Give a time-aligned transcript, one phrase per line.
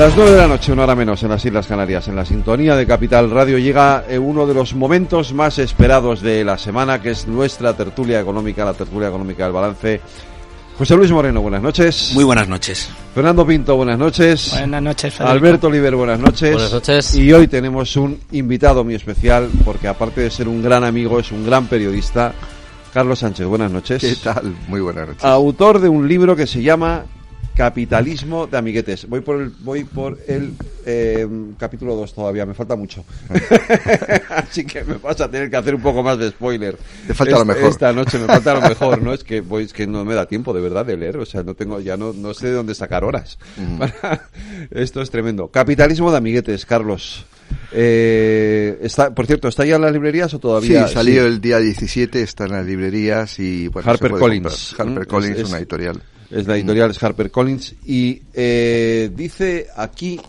[0.00, 2.74] Las nueve de la noche, una hora menos en las Islas Canarias, en la sintonía
[2.74, 7.10] de Capital Radio, llega eh, uno de los momentos más esperados de la semana, que
[7.10, 10.00] es nuestra tertulia económica, la tertulia económica del balance.
[10.78, 12.12] José Luis Moreno, buenas noches.
[12.14, 12.88] Muy buenas noches.
[13.14, 14.52] Fernando Pinto, buenas noches.
[14.52, 15.32] Buenas noches, Federico.
[15.32, 16.54] Alberto Oliver, buenas noches.
[16.54, 17.14] Buenas noches.
[17.16, 21.30] Y hoy tenemos un invitado muy especial, porque aparte de ser un gran amigo, es
[21.30, 22.32] un gran periodista.
[22.94, 24.00] Carlos Sánchez, buenas noches.
[24.00, 24.56] ¿Qué tal?
[24.66, 25.24] Muy buenas noches.
[25.24, 27.04] Autor de un libro que se llama
[27.64, 29.06] Capitalismo de amiguetes.
[29.06, 30.54] Voy por el, voy por el
[30.86, 33.04] eh, capítulo 2 todavía, me falta mucho.
[34.30, 36.78] Así que me vas a tener que hacer un poco más de spoiler.
[37.06, 37.64] Te falta lo mejor.
[37.68, 39.12] Esta noche me falta lo mejor, ¿no?
[39.12, 41.42] Es que, voy, es que no me da tiempo de verdad de leer, o sea,
[41.42, 43.38] no tengo, ya no, no sé de dónde sacar horas.
[43.78, 44.26] Para-
[44.70, 45.48] Esto es tremendo.
[45.48, 47.26] Capitalismo de amiguetes, Carlos.
[47.72, 50.88] Eh, está, por cierto, ¿está ya en las librerías o Sí, todavía?
[50.88, 54.74] salió el día 17, está en las librerías y bueno, Harper Collins.
[54.76, 54.88] comprar.
[54.88, 56.02] Harper Mm, Collins, es- es- una editorial.
[56.30, 60.20] Es la editorial es HarperCollins y eh, dice aquí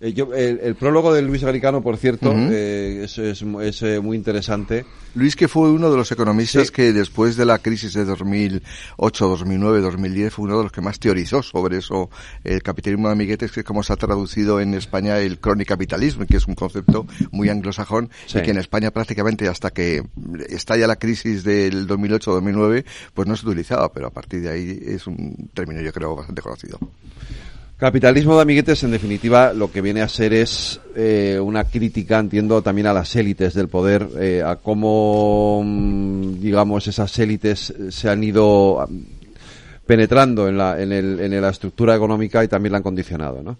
[0.00, 4.00] eh, yo, el, el prólogo de Luis Garicano, por cierto, eh, es, es, es, eh,
[4.00, 4.84] muy interesante.
[5.14, 6.72] Luis, que fue uno de los economistas Sí.
[6.72, 10.98] que después de la crisis de 2008, 2009, 2010 fue uno de los que más
[11.00, 12.10] teorizó sobre eso,
[12.44, 16.36] el capitalismo de amiguetes, que es como se ha traducido en España el cronicapitalismo, que
[16.36, 18.38] es un concepto muy anglosajón Sí.
[18.38, 20.04] y que en España prácticamente hasta que
[20.48, 25.06] estalla la crisis del 2008-2009, pues no se utilizaba, pero a partir de ahí es
[25.06, 26.78] un término yo creo bastante conocido.
[27.78, 32.60] Capitalismo de amiguetes, en definitiva, lo que viene a ser es eh, una crítica, entiendo,
[32.60, 38.24] también a las élites del poder, eh, a cómo, mm, digamos, esas élites se han
[38.24, 39.04] ido am,
[39.86, 43.58] penetrando en la, en, el, en la estructura económica y también la han condicionado, ¿no?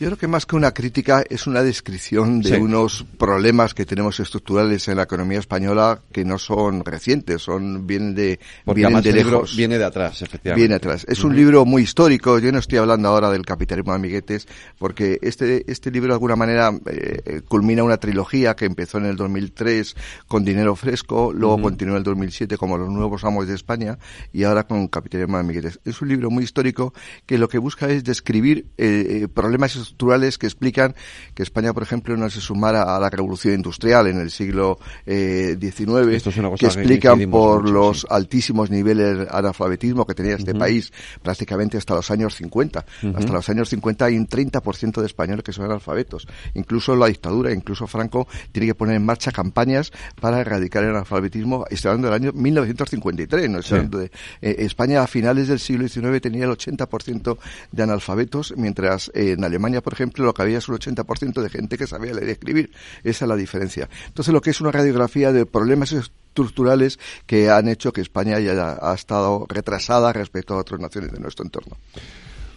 [0.00, 2.54] Yo creo que más que una crítica es una descripción de Sí.
[2.56, 8.14] unos problemas que tenemos estructurales en la economía española que no son recientes, son vienen
[8.14, 9.56] de Porque vienen de lejos.
[9.56, 10.60] viene de atrás, efectivamente.
[10.60, 11.06] Viene atrás.
[11.08, 12.38] Es un libro muy histórico.
[12.40, 16.34] Yo no estoy hablando ahora del capitalismo de amiguetes, porque este, este libro de alguna
[16.36, 19.94] manera eh, culmina una trilogía que empezó en el 2003
[20.26, 23.98] con Dinero Fresco, luego continuó en el 2007 como Los Nuevos Amos de España
[24.32, 25.78] y ahora con Capitalismo de amiguetes.
[25.84, 26.92] Es un libro muy histórico
[27.26, 30.94] que lo que busca es describir eh, eh, problemas estructurales que explican
[31.34, 35.56] que España, por ejemplo, no se sumara a la revolución industrial en el siglo eh,
[35.60, 38.06] XIX, Esto es una cosa que explican por mucho, los sí.
[38.10, 42.84] altísimos niveles de analfabetismo que tenía este país prácticamente hasta los años 50.
[43.14, 46.26] Hasta los años 50 hay un 30% de españoles que son analfabetos.
[46.54, 51.64] Incluso la dictadura, incluso Franco, tiene que poner en marcha campañas para erradicar el analfabetismo.
[51.70, 53.50] Estoy hablando del año 1953.
[53.50, 53.58] ¿no?
[53.58, 57.38] Hablando de- eh, España a finales del siglo XIX tenía el 80%
[57.72, 61.50] de analfabetos, mientras eh, en Alemania, por ejemplo, lo que había es un 80% de
[61.50, 62.70] gente que sabía leer y escribir.
[63.02, 63.88] Esa es la diferencia.
[64.06, 68.78] Entonces, lo que es una radiografía de problemas estructurales que han hecho que España haya
[68.80, 71.76] ha estado retrasada respecto a otras naciones de nuestro entorno.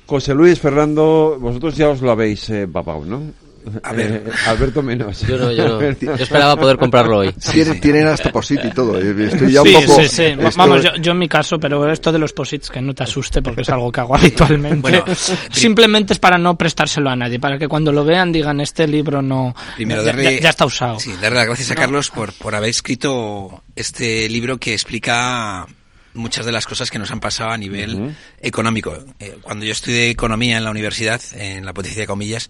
[0.05, 3.46] José Luis, Fernando, vosotros ya os lo habéis eh, ¿no?
[3.83, 4.23] A ver.
[4.27, 5.21] Eh, Alberto menos.
[5.27, 5.81] Yo no, yo no.
[6.01, 7.33] Yo esperaba poder comprarlo hoy.
[7.33, 8.99] Tienen, tienen hasta posit y todo.
[8.99, 10.01] eh, Estoy ya sí, un poco.
[10.01, 10.23] sí, sí.
[10.23, 13.03] esto- Vamos, yo, yo en mi caso, pero esto de los posits que no te
[13.03, 14.81] asuste porque es algo que hago habitualmente.
[14.81, 15.03] Bueno,
[15.51, 19.21] Simplemente es para no prestárselo a nadie, para que cuando lo vean digan este libro
[19.21, 20.99] no Primero, ya, darle, ya- ya está usado.
[20.99, 25.65] Sí, darle las gracias a Carlos por, por haber escrito este libro que explica
[26.13, 28.97] muchas de las cosas que nos han pasado a nivel económico.
[29.19, 32.49] Eh, cuando yo estudié economía en la universidad, en la Pontificia de Comillas,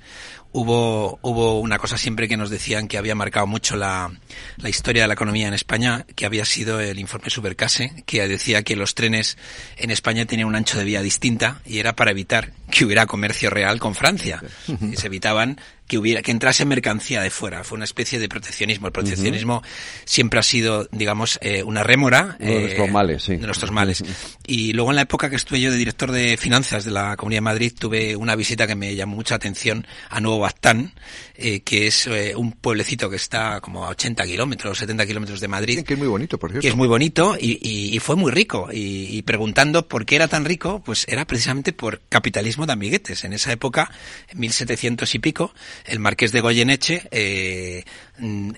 [0.52, 4.12] hubo, hubo una cosa siempre que nos decían que había marcado mucho la,
[4.58, 8.64] la historia de la economía en España, que había sido el informe Supercase, que decía
[8.64, 9.38] que los trenes
[9.78, 13.50] en España tenían un ancho de vía distinta y era para evitar que hubiera comercio
[13.50, 14.42] real con Francia.
[14.68, 17.64] Y se evitaban que hubiera que entrase mercancía de fuera.
[17.64, 18.88] Fue una especie de proteccionismo.
[18.88, 19.64] El proteccionismo
[20.06, 23.36] siempre ha sido, digamos, eh, una rémora Uno de eh, nuestros males, sí.
[23.38, 24.04] de nuestros males.
[24.46, 27.38] Y luego en la época que estuve yo de director de finanzas de la Comunidad
[27.38, 30.94] de Madrid, tuve una visita que me llamó mucha atención a Nuevo Bastán,
[31.36, 35.48] eh, que es eh, un pueblecito que está como a 80 kilómetros, 70 kilómetros de
[35.48, 36.62] Madrid que es muy bonito, por cierto.
[36.64, 38.70] que es muy bonito y, y- y fue muy rico.
[38.74, 43.24] Y, y preguntando por qué era tan rico, pues era precisamente por capitalismo de amiguetes.
[43.24, 43.90] En esa época,
[44.30, 45.54] en 1700 y pico,
[45.86, 47.84] el marqués de Goyeneche eh,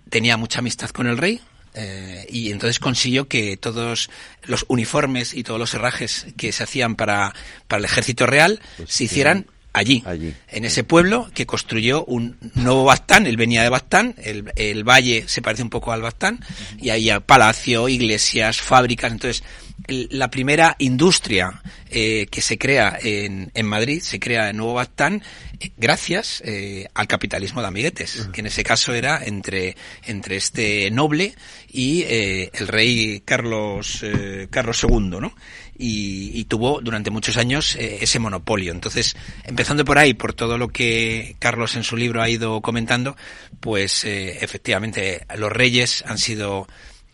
[0.10, 1.42] tenía mucha amistad con el rey,
[1.75, 4.10] Eh, y entonces consiguió que todos
[4.48, 7.31] los uniformes y todos los herrajes que se hacían para,
[7.68, 10.33] para el ejército real Pues se hicieran allí, Allí.
[10.50, 15.25] en ese pueblo que construyó un nuevo Bastán, él venía de Bastán, el, el valle
[15.27, 16.39] se parece un poco al Bastán,
[16.81, 19.44] y ahí palacio, iglesias, fábricas, entonces
[19.88, 25.24] la primera industria eh, que se crea en, en Madrid, se crea en Nuevo Bastán,
[25.60, 30.92] eh, gracias eh, al capitalismo de amiguetes, que en ese caso era entre, entre este
[30.92, 31.34] noble
[31.72, 35.34] y eh, el rey Carlos, eh, Carlos II, ¿no?
[35.78, 38.74] Y, y tuvo durante muchos años eh, ese monopolio.
[38.74, 39.16] Entonces,
[39.46, 43.16] empezando por ahí, por todo lo que Carlos en su libro ha ido comentando,
[43.60, 46.68] pues eh, efectivamente los reyes han sido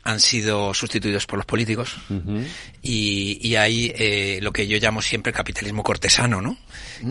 [0.06, 1.98] han sido sustituidos por los políticos
[2.84, 6.58] y, y hay eh, lo que yo llamo siempre el capitalismo cortesano, ¿no?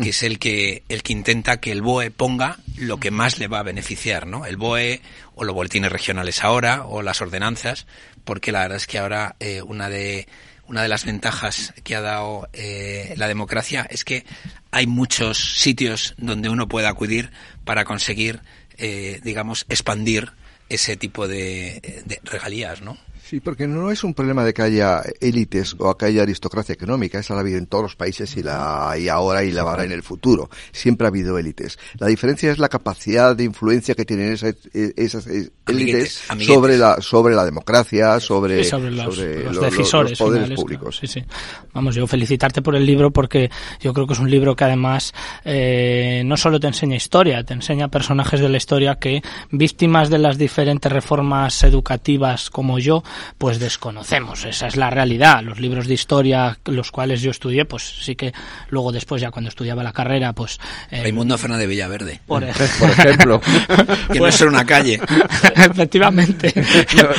[0.01, 3.49] Que es el que el que intenta que el BOE ponga lo que más le
[3.49, 4.47] va a beneficiar, ¿no?
[4.47, 5.01] El BOE
[5.35, 7.87] o los boletines regionales ahora o las ordenanzas,
[8.23, 10.29] porque la verdad es que ahora eh, una de
[10.69, 14.25] una de las ventajas que ha dado eh, la democracia es que
[14.71, 17.33] hay muchos sitios donde uno puede acudir
[17.65, 18.41] para conseguir,
[18.79, 20.33] eh, digamos, expandir
[20.75, 22.99] ese tipo de, de regalías, ¿no?
[23.27, 27.19] Sí, porque no es un problema de que haya élites o que haya aristocracia económica,
[27.19, 29.85] esa la ha habido en todos los países y la hay ahora y la habrá
[29.85, 30.51] en el futuro.
[30.73, 31.79] Siempre ha habido élites.
[31.99, 36.55] La diferencia es la capacidad de influencia que tienen esas, esas élites Amiguetes, amiguetes.
[36.55, 40.19] sobre la sobre la democracia, sobre, Sí, sobre los, sobre los lo- lo- decisores los
[40.19, 40.99] poderes finales, públicos.
[41.01, 41.13] claro.
[41.13, 41.27] Sí, sí.
[41.73, 43.51] Vamos, yo felicitarte por el libro porque
[43.81, 45.15] yo creo que es un libro que además
[45.47, 50.19] eh, no solo te enseña historia, te enseña personajes de la historia que, víctimas de
[50.19, 53.03] las diferentes reformas educativas como yo,
[53.39, 54.45] pues desconocemos.
[54.45, 55.43] Esa es la realidad.
[55.43, 58.33] Los libros de historia, los cuales yo estudié, pues sí que
[58.69, 60.59] luego después ya cuando estudiaba la carrera, pues...
[60.91, 62.21] eh, Raimundo Fernández de Villaverde.
[62.27, 62.45] por,
[62.79, 63.41] Por ejemplo.
[64.13, 65.01] Que no es ser una calle.
[65.57, 66.53] Efectivamente.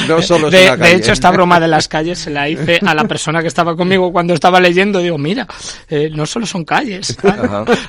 [0.08, 0.96] No- no solo es de, una de calle.
[0.96, 4.12] hecho, esta broma de las calles se la hice a la persona que estaba conmigo
[4.12, 5.00] cuando estaba leyendo.
[5.00, 5.48] Digo, mira,
[5.90, 7.18] eh, no solo son calles.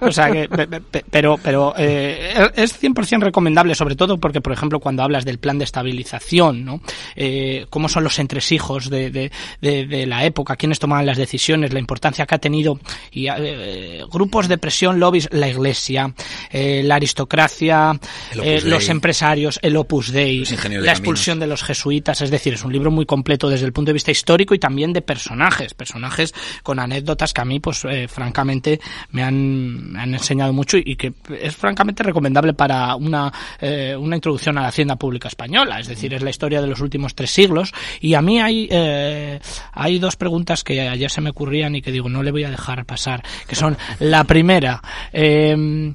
[0.00, 4.40] O sea que, pe- pe- pe- pero, pero eh, es 100% recomendable, sobre todo porque,
[4.40, 6.80] por ejemplo, cuando hablas del plan de estabilización, ¿no?
[7.14, 9.32] Eh, cómo son los entresijos de, de,
[9.62, 12.78] de, de la época, quiénes tomaban las decisiones, la importancia que ha tenido
[13.10, 16.12] y eh, grupos de presión, lobbies, la Iglesia,
[16.50, 17.98] eh, la aristocracia,
[18.43, 20.87] eh, los empresarios, el Opus Dei, la caminos.
[20.88, 23.94] expulsión de los jesuitas, es decir, es un libro muy completo desde el punto de
[23.94, 28.78] vista histórico y también de personajes, personajes con anécdotas que a mí, pues, eh, francamente,
[29.12, 34.16] me han, me han enseñado mucho y que es francamente recomendable para una, eh, una
[34.16, 37.31] introducción a la hacienda pública española, es decir, es la historia de los últimos tres
[37.31, 39.40] siglos y a mí hay, eh,
[39.72, 42.50] hay dos preguntas que ayer se me ocurrían y que digo, no le voy a
[42.50, 45.94] dejar pasar, que son, la primera, eh,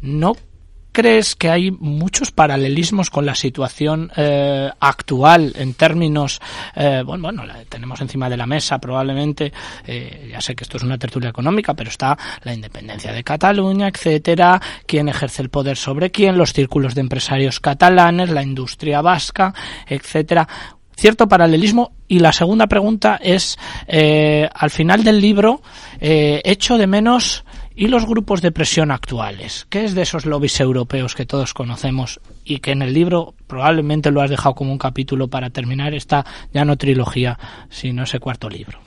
[0.00, 0.36] no
[0.90, 6.40] crees que hay muchos paralelismos con la situación eh, actual en términos,
[6.74, 9.52] eh, bueno, bueno, la tenemos encima de la mesa probablemente,
[9.86, 14.60] ya sé que esto es una tertulia económica, pero está la independencia de Cataluña, etcétera,
[14.86, 19.54] quién ejerce el poder sobre quién, los círculos de empresarios catalanes, la industria vasca,
[19.86, 20.48] etcétera
[20.98, 23.56] cierto paralelismo y la segunda pregunta es
[23.86, 25.62] eh, al final del libro
[26.00, 27.44] eh, echo de menos
[27.76, 32.20] y los grupos de presión actuales qué es de esos lobbies europeos que todos conocemos
[32.44, 36.26] y que en el libro probablemente lo has dejado como un capítulo para terminar esta
[36.52, 37.38] ya no trilogía
[37.70, 38.80] sino ese cuarto libro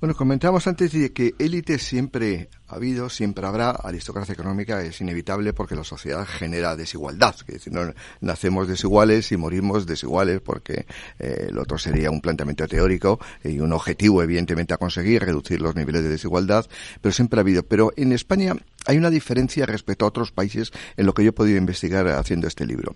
[0.00, 5.52] Bueno, comentábamos antes de que élite siempre ha habido, siempre habrá, aristocracia económica es inevitable
[5.52, 7.34] porque la sociedad genera desigualdad.
[7.46, 10.86] Es decir, no nacemos desiguales y morimos desiguales porque
[11.18, 15.76] eh, lo otro sería un planteamiento teórico y un objetivo evidentemente a conseguir, reducir los
[15.76, 16.66] niveles de desigualdad,
[17.00, 17.62] pero siempre ha habido.
[17.64, 18.56] Pero en España
[18.86, 22.46] hay una diferencia respecto a otros países en lo que yo he podido investigar haciendo
[22.46, 22.94] este libro.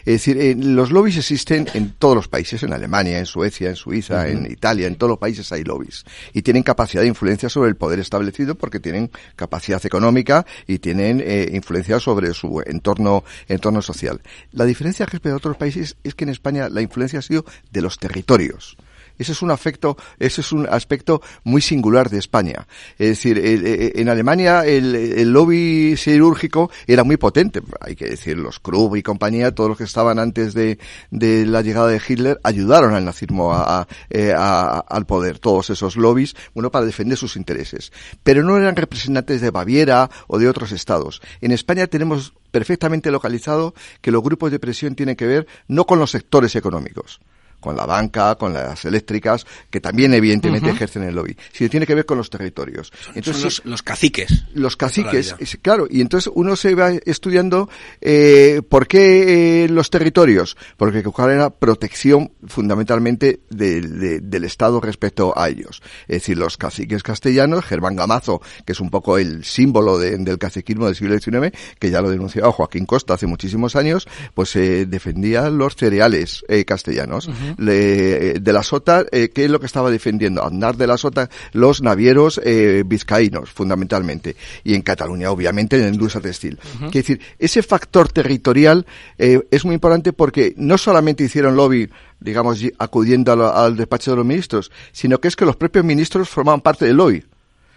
[0.00, 3.76] Es decir, eh, los lobbies existen en todos los países, en Alemania, en Suecia, en
[3.76, 6.04] Suiza, en Italia, en todos los países hay lobbies.
[6.32, 11.20] Y tienen capacidad de influencia sobre el poder establecido porque tienen capacidad económica y tienen
[11.20, 14.20] eh, influencia sobre su entorno, entorno social.
[14.52, 17.82] La diferencia respecto a otros países es que en España la influencia ha sido de
[17.82, 18.76] los territorios.
[19.20, 22.66] Ese es un afecto, ese es un aspecto muy singular de España.
[22.98, 27.60] Es decir, en Alemania el, lobby siderúrgico era muy potente.
[27.82, 30.78] Hay que decir, los Krupp y compañía, todos los que estaban antes de,
[31.10, 35.38] la llegada de Hitler, ayudaron al nazismo a, eh, al poder.
[35.38, 37.92] Todos esos lobbies, bueno, para defender sus intereses.
[38.22, 41.20] Pero no eran representantes de Baviera o de otros estados.
[41.42, 45.98] En España tenemos perfectamente localizado que los grupos de presión tienen que ver no con
[45.98, 47.20] los sectores económicos,
[47.60, 51.94] con la banca, con las eléctricas, que también evidentemente ejercen el lobby, sino tiene que
[51.94, 52.92] ver con los territorios.
[53.14, 54.44] Entonces, los, caciques.
[54.54, 57.68] Los caciques, claro, y entonces uno se va estudiando
[58.00, 65.48] eh, por qué eh, los territorios, porque cuál era protección fundamentalmente del Estado respecto a
[65.48, 65.82] ellos.
[66.02, 70.86] Es decir, los caciques castellanos, Germán Gamazo, que es un poco el símbolo del caciquismo
[70.86, 75.50] del siglo XIX, que ya lo denunciaba Joaquín Costa hace muchísimos años, pues eh, defendía
[75.50, 77.28] los cereales eh, castellanos.
[77.58, 80.44] Eh, de la Sota, ¿qué es lo que estaba defendiendo?
[80.44, 82.40] Andar de la Sota, los navieros
[82.86, 84.36] vizcaínos, fundamentalmente.
[84.64, 86.58] Y en Cataluña, obviamente, en la industria textil.
[86.86, 88.86] Es decir, ese factor territorial
[89.18, 91.88] es muy importante porque no solamente hicieron lobby
[92.20, 96.60] digamos, acudiendo al despacho de los ministros, sino que es que los propios ministros formaban
[96.60, 97.24] parte del lobby.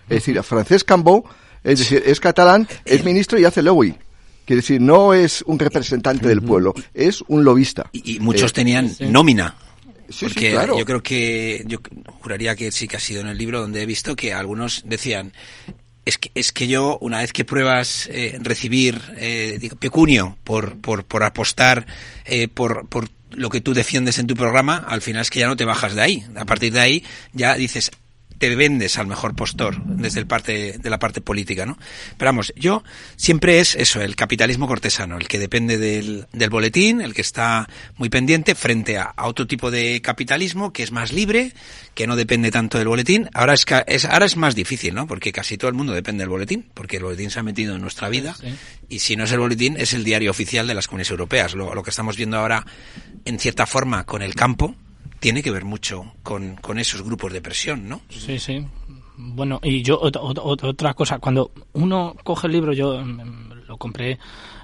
[0.10, 1.24] Es decir, Francesc Cambó,
[1.64, 3.96] es decir, es catalán, es ministro y hace lobby.
[4.46, 7.90] Quiere decir, no es un representante del pueblo, es un lobista.
[7.94, 9.56] Y, muchos eh, tenían nómina.
[10.10, 10.78] Sí, porque claro.
[10.78, 11.80] yo creo que, yo
[12.22, 15.34] juraría que sí que ha sido en el libro donde he visto que algunos decían,
[16.06, 21.06] es que, es que yo, una vez que pruebas eh, recibir eh, pecunio por, por,
[21.06, 21.86] por apostar
[22.26, 25.48] eh, por, por lo que tú defiendes en tu programa, al final es que ya
[25.48, 26.26] no te bajas de ahí.
[26.36, 27.92] A partir de ahí ya dices,
[28.38, 31.78] te vendes al mejor postor desde el parte de la parte política, ¿no?
[32.18, 32.84] Pero vamos, yo
[33.16, 37.70] siempre es eso, el capitalismo cortesano, el que depende del, del boletín, el que está
[37.98, 41.54] muy pendiente frente a, otro tipo de capitalismo que es más libre,
[41.94, 43.30] que no depende tanto del boletín.
[43.34, 45.08] Ahora es, es, ahora es más difícil, ¿no?
[45.08, 47.82] Porque casi todo el mundo depende del boletín, porque el boletín se ha metido en
[47.82, 48.36] nuestra vida
[48.90, 51.54] y si no es el boletín es el diario oficial de las comunidades europeas.
[51.54, 52.66] Lo, lo que estamos viendo ahora
[53.26, 54.76] en cierta forma con el campo
[55.24, 58.02] tiene que ver mucho con, con esos grupos de presión, ¿no?
[58.10, 58.68] Sí, sí.
[59.16, 64.20] Bueno, y yo otra cosa, cuando uno coge el libro, yo mm, lo compré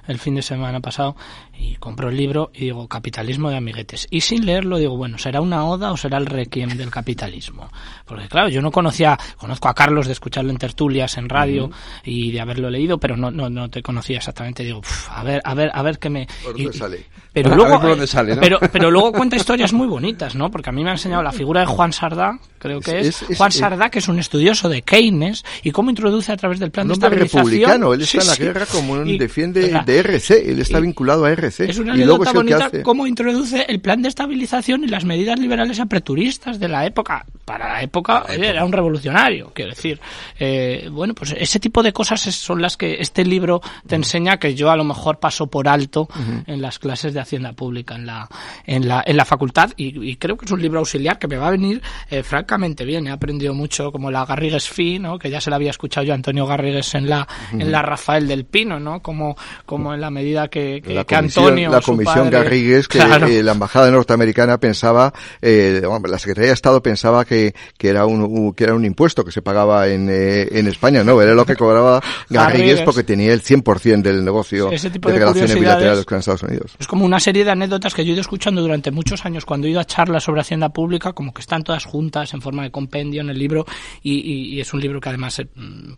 [0.10, 1.16] el fin de semana pasado
[1.58, 5.42] y compro el libro y digo capitalismo de amiguetes y sin leerlo digo bueno será
[5.42, 7.70] una oda o será el requiem del capitalismo
[8.06, 11.70] porque claro yo no conocía conozco a Carlos de escucharlo en tertulias en radio
[12.04, 14.64] y de haberlo leído pero no no, no te conocía exactamente.
[14.64, 17.06] Digo a ver a ver a ver qué me ¿Por dónde sale?
[17.32, 18.42] pero luego por dónde sale, ¿no?
[18.42, 21.32] pero pero luego cuenta historias muy bonitas no porque a mí me ha enseñado la
[21.32, 25.44] figura de Juan Sardá creo que es, Juan Sardá que es un estudioso de Keynes
[25.64, 27.46] y cómo introduce a través del plan de estabilización.
[27.46, 31.32] republicano él está en la guerra como un defiende de RC él está vinculado a
[31.32, 35.80] RC es una anécdota bonita cómo introduce el plan de estabilización y las medidas liberales
[35.80, 37.26] apreturistas de la época.
[37.46, 40.00] Para la época, era un revolucionario, quiero decir.
[40.40, 44.54] Eh, bueno, pues ese tipo de cosas son las que este libro te enseña que
[44.54, 46.08] yo a lo mejor paso por alto
[46.46, 48.30] en las clases de Hacienda Pública en la,
[48.66, 51.48] en la, en la facultad y, creo que es un libro auxiliar que me va
[51.48, 53.08] a venir eh, francamente bien.
[53.08, 55.18] He aprendido mucho como la Garrigues Fi, ¿no?
[55.18, 58.28] que ya se la había escuchado yo a Antonio Garrigues en la, en la Rafael
[58.28, 59.02] del Pino, ¿no?
[59.02, 63.92] como, como en la medida que, que Antonio la Comisión Garrigues, que eh, la Embajada
[63.92, 68.86] norteamericana pensaba, eh, la Secretaría de Estado pensaba que, que, era un, que era un
[68.86, 73.04] impuesto que se pagaba en, eh, en España, no, era lo que cobraba Garrigues porque
[73.04, 76.76] tenía el 100% del negocio de, relaciones bilaterales con Estados Unidos.
[76.80, 79.68] Es como una serie de anécdotas que yo he ido escuchando durante muchos años cuando
[79.68, 82.72] he ido a charlas sobre Hacienda Pública, como que están todas juntas en forma de
[82.72, 83.66] compendio en el libro
[84.02, 85.42] y, y, es un libro que además,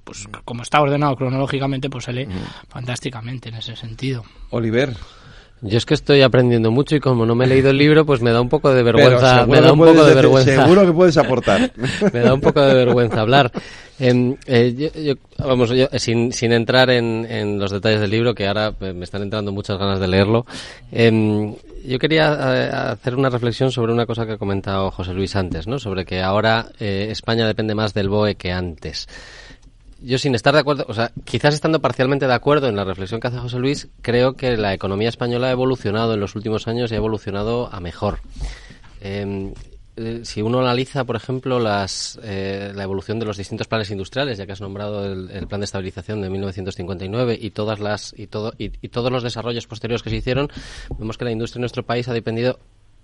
[0.03, 2.27] pues como está ordenado cronológicamente, pues se lee
[2.69, 4.23] fantásticamente en ese sentido.
[4.49, 4.95] Oliver,
[5.63, 8.19] yo es que estoy aprendiendo mucho y como no me he leído el libro, pues
[8.19, 9.45] me da un poco de vergüenza.
[9.45, 10.63] Me da un poco de vergüenza.
[10.63, 11.71] Seguro que puedes aportar.
[12.11, 13.51] me da un poco de vergüenza hablar.
[13.99, 18.73] Em, eh, vamos, yo, sin, sin entrar en, en, los detalles del libro, que ahora
[18.79, 20.47] me están entrando muchas ganas de leerlo,
[20.91, 21.53] em,
[21.85, 25.67] yo quería eh, hacer una reflexión sobre una cosa que ha comentado José Luis antes,
[25.67, 25.77] ¿no?
[25.77, 29.07] Sobre que ahora eh, España depende más del BOE que antes
[30.01, 33.19] yo sin estar de acuerdo, o sea, quizás estando parcialmente de acuerdo en la reflexión
[33.19, 36.91] que hace José Luis, creo que la economía española ha evolucionado en los últimos años
[36.91, 38.19] y ha evolucionado a mejor.
[38.99, 39.53] Em,
[39.97, 44.37] eh, si uno analiza, por ejemplo, las, eh, la evolución de los distintos planes industriales,
[44.37, 48.53] ya que has nombrado el, plan de estabilización de 1959 y todas las y todo
[48.57, 50.49] y, y, todos los desarrollos posteriores que se hicieron,
[50.97, 52.59] vemos que la industria en nuestro país ha dependido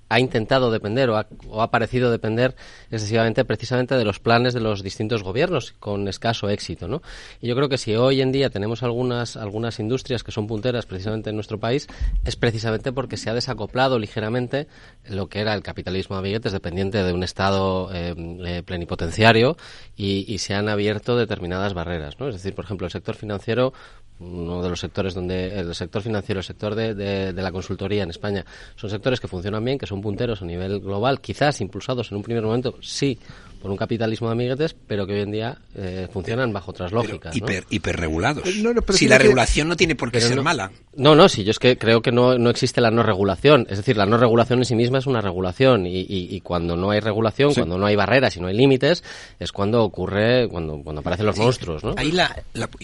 [0.09, 2.55] ha intentado depender o ha, parecido depender
[2.89, 7.01] excesivamente precisamente de los planes de los distintos gobiernos con escaso éxito, ¿no?
[7.41, 10.85] Y yo creo que si hoy en día tenemos algunas algunas industrias que son punteras
[10.85, 11.87] precisamente en nuestro país
[12.23, 14.67] es precisamente porque se ha desacoplado ligeramente
[15.09, 19.57] lo que era el capitalismo a billetes dependiente de un estado eh, eh, plenipotenciario
[19.95, 22.29] y, y se han abierto determinadas barreras, ¿no?
[22.29, 23.73] Es decir, por ejemplo, el sector financiero
[24.19, 28.09] uno de los sectores donde el sector financiero, el sector de, de, la consultoría en
[28.09, 28.45] España,
[28.75, 32.23] son sectores que funcionan bien, que son punteros a nivel global, quizás impulsados en un
[32.23, 33.19] primer momento, sí,
[33.61, 37.35] por un capitalismo de amiguetes, pero que hoy en día eh, funcionan bajo otras lógicas.
[37.35, 38.45] hiper, hiperregulados.
[38.47, 40.71] Eh, no, no, pero si la regulación no tiene por qué Pero ser no- mala.
[40.95, 43.67] No, no, sí, yo es que creo que no, no existe la no regulación.
[43.69, 46.75] Es decir, la no regulación en sí misma es una regulación y, y- y cuando
[46.75, 49.03] no hay regulación, cuando no hay barreras y no hay límites,
[49.39, 51.93] es cuando ocurre, cuando, cuando aparecen los monstruos, ¿no?
[51.97, 52.35] Ahí la,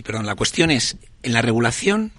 [0.03, 2.11] perdón, la cuestión es, en la regulación,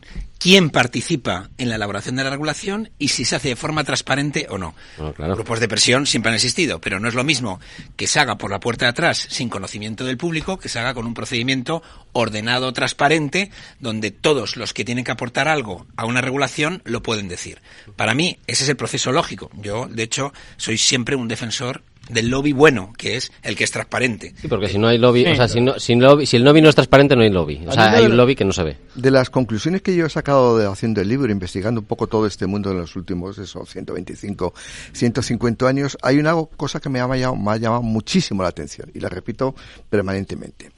[0.45, 4.47] ¿quién participa en la elaboración de la regulación y si se hace de forma transparente
[4.51, 4.75] o no?
[4.99, 5.37] Bueno, claro.
[5.37, 7.61] Grupos de presión siempre han existido, pero no es lo mismo
[7.97, 10.93] que se haga por la puerta de atrás sin conocimiento del público, que se haga
[10.93, 11.83] con un procedimiento
[12.13, 17.27] ordenado, transparente, donde todos los que tienen que aportar algo a una regulación lo pueden
[17.27, 17.63] decir.
[17.97, 19.51] Para mí, ese es el proceso lógico.
[19.55, 23.71] Yo, de hecho, soy siempre un defensor del lobby bueno, que es el que es
[23.71, 24.35] transparente.
[24.41, 25.31] Sí, porque si no hay lobby, Sí.
[25.31, 27.63] o sea, si, no, si, lobby- si el lobby no es transparente, no hay lobby.
[27.67, 28.77] O sea, hay de- un lobby que no se ve.
[28.95, 32.27] De las conclusiones que yo he sacado de haciendo el libro, investigando un poco todo
[32.27, 34.53] este mundo en los últimos, eso, 125,
[34.93, 38.91] 150 años, hay una cosa que me ha llamado, me ha llamado muchísimo la atención
[38.95, 39.55] y la repito
[39.89, 40.71] permanentemente.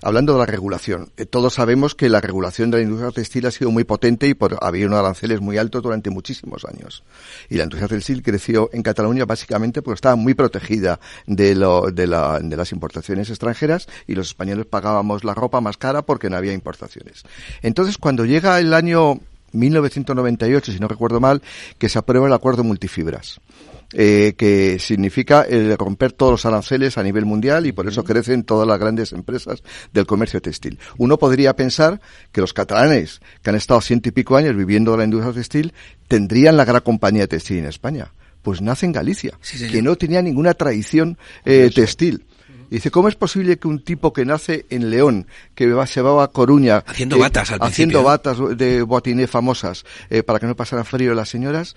[0.00, 3.70] Hablando de la regulación, todos sabemos que la regulación de la industria textil ha sido
[3.70, 7.02] muy potente y por, había unos aranceles muy altos durante muchísimos años.
[7.48, 11.54] Y la industria textil creció en Cataluña básicamente porque estaba muy protegida de,
[11.92, 16.52] de las importaciones extranjeras y los españoles pagábamos la ropa más cara porque no había
[16.52, 17.24] importaciones.
[17.62, 19.18] Entonces, cuando llega el año
[19.52, 21.42] 1998, si no recuerdo mal,
[21.78, 23.40] que se aprueba el acuerdo multifibras.
[23.92, 28.44] Eh, que significa el romper todos los aranceles a nivel mundial y por eso crecen
[28.44, 30.78] todas las grandes empresas del comercio textil.
[30.98, 32.00] Uno podría pensar
[32.32, 35.72] que los catalanes, que han estado ciento y pico años viviendo de la industria textil,
[36.06, 38.12] tendrían la gran compañía textil en España.
[38.42, 42.24] Pues nace en Galicia, Sí, que no tenía ninguna tradición eh, textil.
[42.70, 46.22] Dice, ¿cómo es posible que un tipo que nace en León, que va, se va
[46.22, 46.84] a Coruña...
[46.86, 50.84] Haciendo eh, batas al Haciendo principio, batas de boatiné famosas eh, para que no pasaran
[50.84, 51.76] frío las señoras,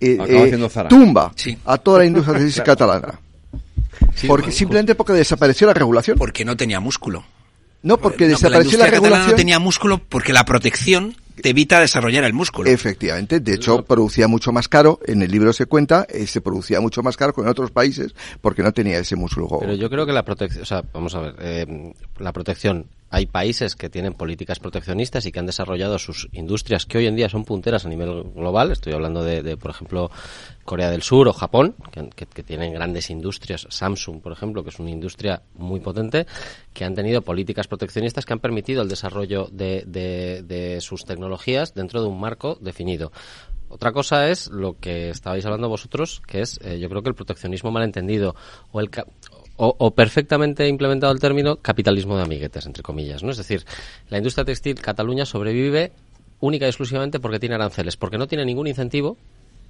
[0.00, 0.88] eh, Zara.
[0.88, 1.56] tumba Sí.
[1.64, 3.20] a toda la industria textil catalana?
[4.26, 6.16] porque simplemente porque desapareció la regulación.
[6.18, 7.24] Porque no tenía músculo.
[7.82, 9.30] no, porque No, desapareció la, regulación.
[9.30, 12.68] no tenía músculo porque la protección te evita desarrollar el músculo.
[12.70, 16.80] Efectivamente, de hecho producía mucho más caro, en el libro se cuenta, eh, se producía
[16.80, 19.48] mucho más caro que en otros países porque no tenía ese músculo.
[19.60, 23.26] Pero yo creo que la protección, o sea, vamos a ver, eh, la protección, hay
[23.26, 27.28] países que tienen políticas proteccionistas y que han desarrollado sus industrias que hoy en día
[27.28, 28.70] son punteras a nivel global.
[28.70, 30.10] Estoy hablando de, por ejemplo,
[30.64, 33.66] Corea del Sur o Japón, que, que- que tienen grandes industrias.
[33.68, 36.26] Samsung, por ejemplo, que es una industria muy potente,
[36.72, 41.74] que han tenido políticas proteccionistas que han permitido el desarrollo de, de- de sus tecnologías
[41.74, 43.10] dentro de un marco definido.
[43.72, 47.14] Otra cosa es lo que estabais hablando vosotros, que es, eh, yo creo que el
[47.14, 48.34] proteccionismo malentendido
[48.72, 48.90] o el
[49.62, 53.30] o, o perfectamente implementado el término capitalismo de amiguetes, entre comillas, ¿no?
[53.30, 53.66] Es decir,
[54.08, 55.92] la industria textil Cataluña sobrevive
[56.40, 59.18] única y exclusivamente porque tiene aranceles, porque no tiene ningún incentivo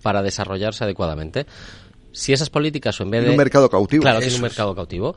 [0.01, 1.45] para desarrollarse adecuadamente.
[2.13, 4.03] Si esas políticas o en vez Tiene de un mercado cautivo.
[4.03, 5.17] claro, tiene un mercado cautivo.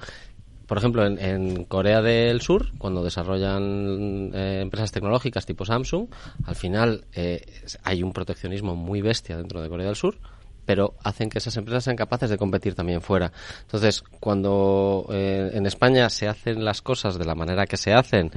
[0.66, 6.08] Por ejemplo, en, en Corea del Sur, cuando desarrollan eh, empresas tecnológicas tipo Samsung,
[6.46, 7.46] al final eh,
[7.84, 10.18] hay un proteccionismo muy bestia dentro de Corea del Sur,
[10.66, 13.32] pero hacen que esas empresas sean capaces de competir también fuera.
[13.62, 18.32] Entonces, cuando eh, en España se hacen las cosas de la manera que se hacen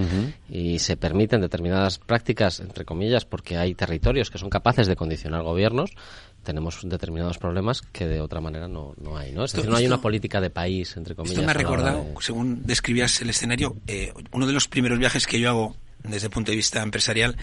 [0.49, 5.43] y se permiten determinadas prácticas, entre comillas, porque hay territorios que son capaces de condicionar
[5.43, 5.91] gobiernos,
[6.43, 9.45] tenemos determinados problemas que de otra manera no, no hay, ¿no?
[9.45, 11.39] Es Esto- decir, no hay esto- una política de país, entre comillas.
[11.39, 15.27] Esto me ha recordado, de- según describías el escenario, eh, uno de los primeros viajes
[15.27, 17.37] que yo hago desde el punto de vista empresarial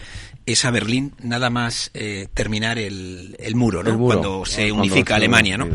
[0.46, 3.90] es a Berlín, nada más eh, terminar el, el muro, ¿no?
[3.90, 4.20] El muro.
[4.20, 5.68] Cuando se cuando unifica se Alemania, ¿no?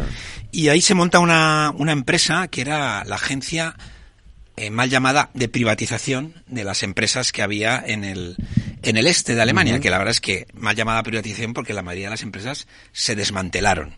[0.52, 3.76] Y ahí se monta una, una empresa que era la agencia
[4.58, 8.36] eh, mal llamada de privatización de las empresas que había en el,
[8.84, 11.82] en el este de Alemania, que la verdad es que mal llamada privatización porque la
[11.82, 13.96] mayoría de las empresas se desmantelaron.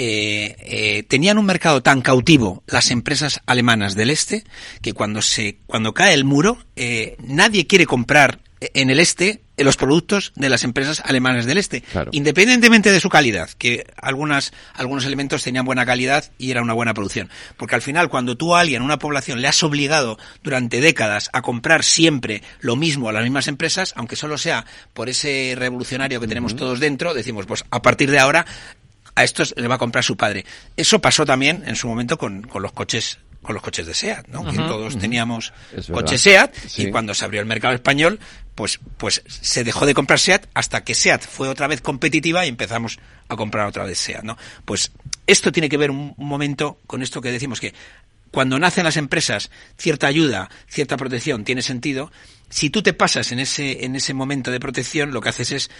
[0.00, 4.44] Eh, eh, tenían un mercado tan cautivo las empresas alemanas del este
[4.80, 9.76] que cuando se cuando cae el muro eh, nadie quiere comprar en el este los
[9.76, 11.80] productos de las empresas alemanas del este.
[11.80, 12.10] Claro.
[12.12, 16.94] independientemente de su calidad que algunas algunos elementos tenían buena calidad y era una buena
[16.94, 17.28] producción.
[17.56, 21.42] Porque al final cuando tú a alguien una población le has obligado durante décadas a
[21.42, 26.28] comprar siempre lo mismo a las mismas empresas aunque solo sea por ese revolucionario que
[26.28, 28.46] tenemos todos dentro decimos pues a partir de ahora
[29.18, 30.44] a estos le va a comprar su padre.
[30.76, 34.26] Eso pasó también en su momento con, con los coches con los coches de SEAT,
[34.28, 34.44] ¿no?
[34.50, 35.52] Que todos teníamos
[35.92, 36.82] coches SEAT Sí.
[36.82, 38.18] y cuando se abrió el mercado español,
[38.56, 42.48] pues pues se dejó de comprar SEAT hasta que SEAT fue otra vez competitiva y
[42.48, 44.36] empezamos a comprar otra vez SEAT, ¿no?
[44.64, 44.90] Pues
[45.26, 47.74] esto tiene que ver un, un momento con esto que decimos que
[48.30, 52.10] cuando nacen las empresas, cierta ayuda, cierta protección tiene sentido.
[52.50, 55.70] Si tú te pasas en ese, en ese momento de protección, lo que haces es,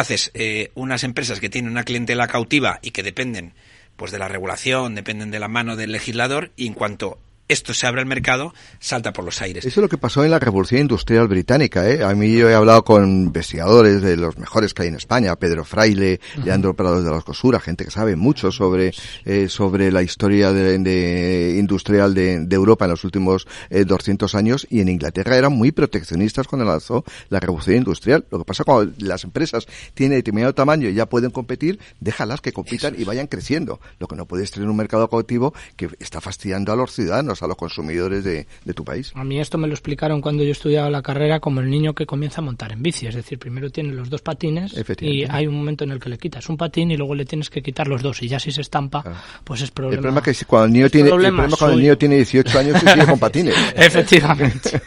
[0.00, 3.54] haces eh, unas empresas que tienen una clientela cautiva y que dependen
[3.96, 7.18] pues de la regulación, dependen de la mano del legislador, y en cuanto
[7.50, 9.64] esto se abre al mercado, salta por los aires.
[9.64, 11.88] Eso es lo que pasó en la Revolución Industrial Británica.
[11.90, 12.04] ¿eh?
[12.04, 15.64] A mí yo he hablado con investigadores de los mejores que hay en España, Pedro
[15.64, 18.92] Fraile, Leandro Prados de la Cosura, gente que sabe mucho sobre,
[19.24, 24.80] eh, sobre la historia de, industrial de, Europa en los últimos eh, 200 años y
[24.80, 28.24] en Inglaterra eran muy proteccionistas cuando lanzó la Revolución Industrial.
[28.30, 32.52] Lo que pasa cuando las empresas tienen determinado tamaño y ya pueden competir, déjalas que
[32.52, 33.80] compitan y vayan creciendo.
[33.98, 37.48] Lo que no puedes tener un mercado cautivo que está fastidiando a los ciudadanos a
[37.48, 39.12] los consumidores de, tu país.
[39.14, 42.06] A mí esto me lo explicaron cuando yo estudiaba la carrera como el niño que
[42.06, 45.56] comienza a montar en bici, es decir, primero tiene los dos patines y hay un
[45.56, 48.02] momento en el que le quitas un patín y luego le tienes que quitar los
[48.02, 49.02] dos y ya si se estampa,
[49.44, 49.96] pues es problema.
[49.96, 53.06] El problema es que cuando el niño tiene, cuando el niño tiene 18 años sigue
[53.06, 53.54] con patines.
[53.74, 54.80] Efectivamente.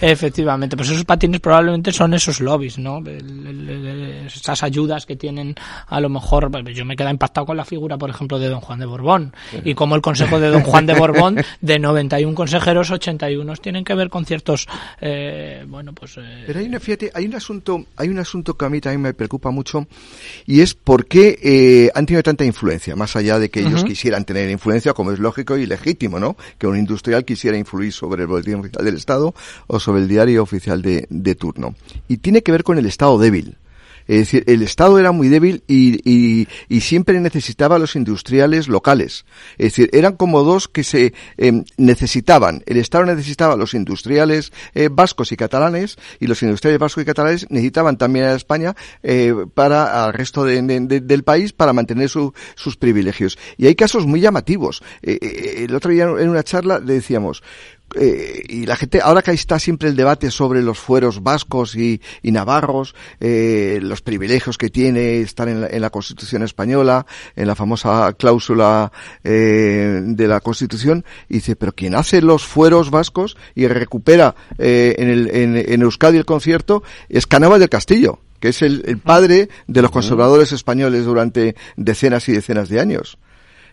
[0.00, 3.02] Efectivamente, pues esos patines probablemente son esos lobbies, ¿no?
[4.26, 5.54] esas ayudas que tienen
[5.86, 8.60] a lo mejor, pues, yo me queda impactado con la figura, por ejemplo, de don
[8.60, 9.32] Juan de Borbón
[9.64, 13.94] y como el consejo de don Juan de Borbón de 91 consejeros, 81 tienen que
[13.94, 14.66] ver con ciertos,
[15.00, 16.16] eh, bueno, pues...
[16.16, 19.02] Eh, Pero hay una, fíjate, hay un asunto, hay un asunto que a mí también
[19.02, 19.86] me preocupa mucho
[20.46, 24.24] y es por qué eh, han tenido tanta influencia, más allá de que ellos quisieran
[24.24, 26.36] tener influencia, como es lógico y legítimo, ¿no?
[26.58, 29.34] Que un industrial quisiera influir sobre el boletín oficial del Estado
[29.66, 31.74] o sobre el diario oficial de, de turno.
[32.08, 33.56] Y tiene que ver con el Estado débil.
[34.06, 38.68] Es decir, el Estado era muy débil y, y, y, siempre necesitaba a los industriales
[38.68, 39.24] locales.
[39.58, 42.62] Es decir, eran como dos que se em, necesitaban.
[42.66, 47.06] El Estado necesitaba a los industriales eh, vascos y catalanes y los industriales vascos y
[47.06, 52.32] catalanes necesitaban también a España eh, para al resto de, del país para mantener su,
[52.54, 53.38] sus privilegios.
[53.56, 54.82] Y hay casos muy llamativos.
[55.02, 57.42] Eh, el otro día en una charla decíamos,
[57.94, 62.00] eh, y la gente, ahora que está siempre el debate sobre los fueros vascos y,
[62.22, 67.54] navarros, eh, los privilegios que tiene estar en la, en la, Constitución española, en la
[67.54, 68.90] famosa cláusula
[69.24, 74.94] eh, de la Constitución, y dice, pero quien hace los fueros vascos y recupera eh,
[74.98, 78.98] en, el, en, en Euskadi el concierto es Canova del Castillo que es el, el
[78.98, 83.16] padre de los conservadores españoles durante decenas y decenas de años.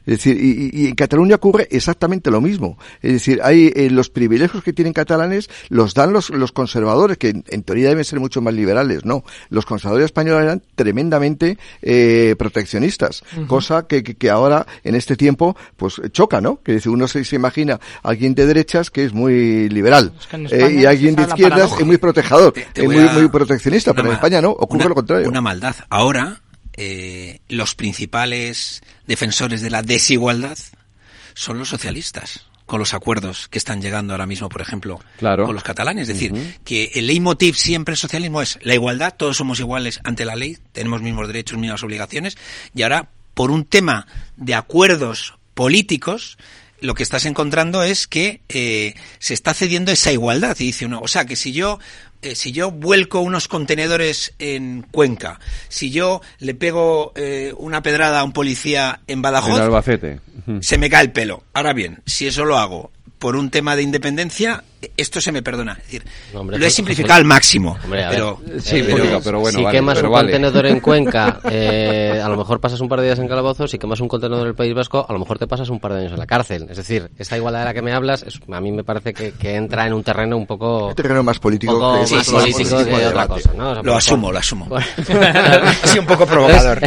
[0.09, 2.79] Es decir, y, en Cataluña ocurre exactamente lo mismo.
[3.03, 7.29] Es decir, hay eh, los privilegios que tienen catalanes los dan los, los conservadores, que
[7.29, 9.05] en, teoría deben ser mucho más liberales.
[9.05, 15.55] No, los conservadores españoles eran tremendamente eh, proteccionistas, cosa que, que, ahora en este tiempo
[15.77, 16.59] pues choca, ¿no?
[16.63, 20.85] Que uno se, se imagina a alguien de derechas que es muy liberal eh, y
[20.85, 24.89] alguien de izquierdas es muy protejador, es muy, muy proteccionista, pero en España no, ocurre
[24.89, 25.29] lo contrario.
[25.29, 25.75] Una maldad.
[25.87, 26.41] Ahora
[26.81, 30.57] eh, los principales defensores de la desigualdad
[31.33, 35.63] son los socialistas con los acuerdos que están llegando ahora mismo, por ejemplo, con los
[35.63, 36.07] catalanes.
[36.07, 40.23] Es decir, que el leitmotiv siempre el socialismo es la igualdad, todos somos iguales ante
[40.23, 42.37] la ley, tenemos mismos derechos, mismas obligaciones,
[42.73, 46.37] y ahora, por un tema de acuerdos políticos,
[46.81, 50.55] lo que estás encontrando es que eh, se está cediendo esa igualdad.
[50.59, 51.79] Y dice uno, o sea, que si yo
[52.21, 55.39] eh, si yo vuelco unos contenedores en Cuenca,
[55.69, 60.19] si yo le pego eh, una pedrada a un policía en Badajoz, en Albacete.
[60.59, 61.43] se me cae el pelo.
[61.53, 64.63] Ahora bien, si eso lo hago por un tema de independencia,
[64.95, 65.73] esto se me perdona.
[65.73, 67.77] Es decir, lo he simplificado al máximo.
[67.89, 68.83] pero, sí,
[69.23, 73.01] pero, bueno, si quemas un contenedor en Cuenca, eh, a lo mejor pasas un par
[73.01, 73.67] de días en calabozo.
[73.67, 75.93] Si quemas un contenedor en el País Vasco, a lo mejor te pasas un par
[75.93, 76.67] de años en la cárcel.
[76.69, 79.87] Es decir, esta igualdad de la que me hablas, a mí me parece que, entra
[79.87, 80.87] en un terreno un poco...
[80.87, 81.73] Un terreno más político.
[82.07, 83.51] que, más político otra cosa.
[83.53, 83.81] ¿no?
[83.81, 84.67] lo asumo, lo asumo.
[84.75, 86.79] ha sido un poco provocador.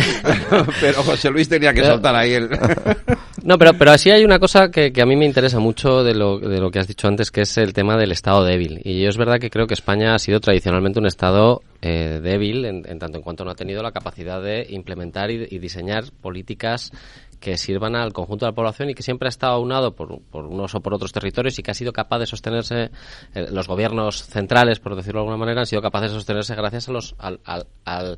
[0.80, 2.48] pero José Luis tenía que soltar ahí el...
[3.42, 6.14] no, pero, pero así hay una cosa que, que a mí me interesa mucho de
[6.14, 8.80] lo, de lo que has dicho antes, que es el tema del Estado débil.
[8.84, 12.98] Y es verdad que creo que España ha sido tradicionalmente un Estado eh, débil en,
[12.98, 16.90] tanto en cuanto no ha tenido la capacidad de implementar y, diseñar políticas
[17.40, 20.46] que sirvan al conjunto de la población y que siempre ha estado aunado por, por
[20.46, 22.90] unos o por otros territorios y que ha sido capaz de sostenerse,
[23.34, 26.88] eh, los gobiernos centrales, por decirlo de alguna manera, han sido capaces de sostenerse gracias
[26.88, 27.40] a los, al,
[27.84, 28.16] al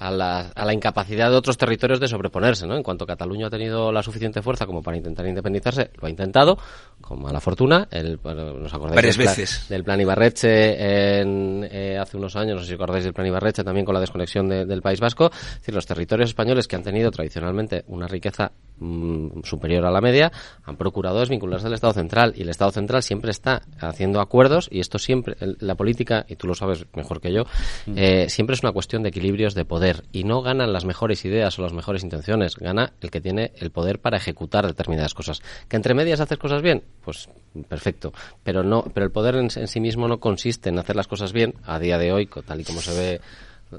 [0.00, 2.74] a la, a la, incapacidad de otros territorios de sobreponerse, ¿no?
[2.74, 6.56] En cuanto Cataluña ha tenido la suficiente fuerza como para intentar independizarse, lo ha intentado,
[7.02, 7.86] con mala fortuna.
[7.90, 9.66] El, nos acordáis del, veces.
[9.68, 13.62] del plan Ibarreche en, eh, hace unos años, no sé si acordáis del plan Ibarreche
[13.62, 15.30] también con la desconexión del País Vasco.
[15.32, 20.00] Es decir, los territorios españoles que han tenido tradicionalmente una riqueza mm, superior a la
[20.00, 20.32] media
[20.64, 24.80] han procurado desvincularse del Estado central y el Estado central siempre está haciendo acuerdos y
[24.80, 27.44] esto siempre, la política, y tú lo sabes mejor que yo,
[27.84, 27.98] mm.
[27.98, 31.58] eh, siempre es una cuestión de equilibrios de poder y no ganan las mejores ideas
[31.58, 35.42] o las mejores intenciones, gana el que tiene el poder para ejecutar determinadas cosas.
[35.68, 36.82] ¿Que entre medias haces cosas bien?
[37.04, 37.28] Pues
[37.68, 41.32] perfecto, pero no, pero el poder en, sí mismo no consiste en hacer las cosas
[41.32, 43.20] bien a día de hoy, tal y como se ve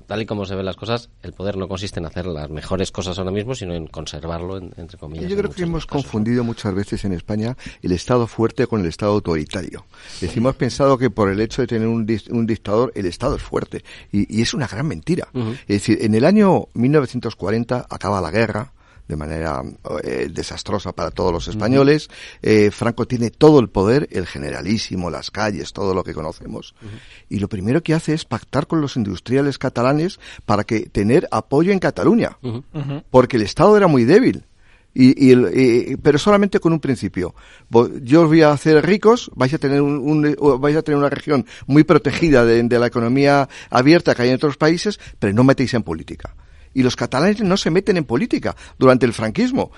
[0.06, 2.92] tal y como se ven las cosas, el poder no consiste en hacer las mejores
[2.92, 5.30] cosas ahora mismo, sino en conservarlo, entre comillas.
[5.30, 9.14] Yo creo que hemos confundido muchas veces en España el Estado fuerte con el Estado
[9.14, 9.86] autoritario.
[10.20, 13.84] Decimos pensado que por el hecho de tener un, dictador, el Estado es fuerte.
[14.12, 15.28] Y, es una gran mentira.
[15.34, 18.74] Es decir, en el año 1940 acaba la guerra,
[19.12, 19.62] de manera
[20.04, 22.10] eh, desastrosa para todos los españoles.
[22.42, 26.74] Eh, Franco tiene todo el poder, el generalísimo, las calles, todo lo que conocemos.
[27.30, 31.74] Y lo primero que hace es pactar con los industriales catalanes para que tener apoyo
[31.74, 32.38] en Cataluña,
[33.10, 34.46] porque el Estado era muy débil.
[34.94, 37.34] Y, pero solamente con un principio.
[38.04, 41.46] Yo os voy a hacer ricos, vais a tener un, vais a tener una región
[41.66, 45.74] muy protegida de, de, la economía abierta que hay en otros países, pero no metéis
[45.74, 46.36] en política
[46.74, 49.72] y los catalanes no se meten en política durante el franquismo.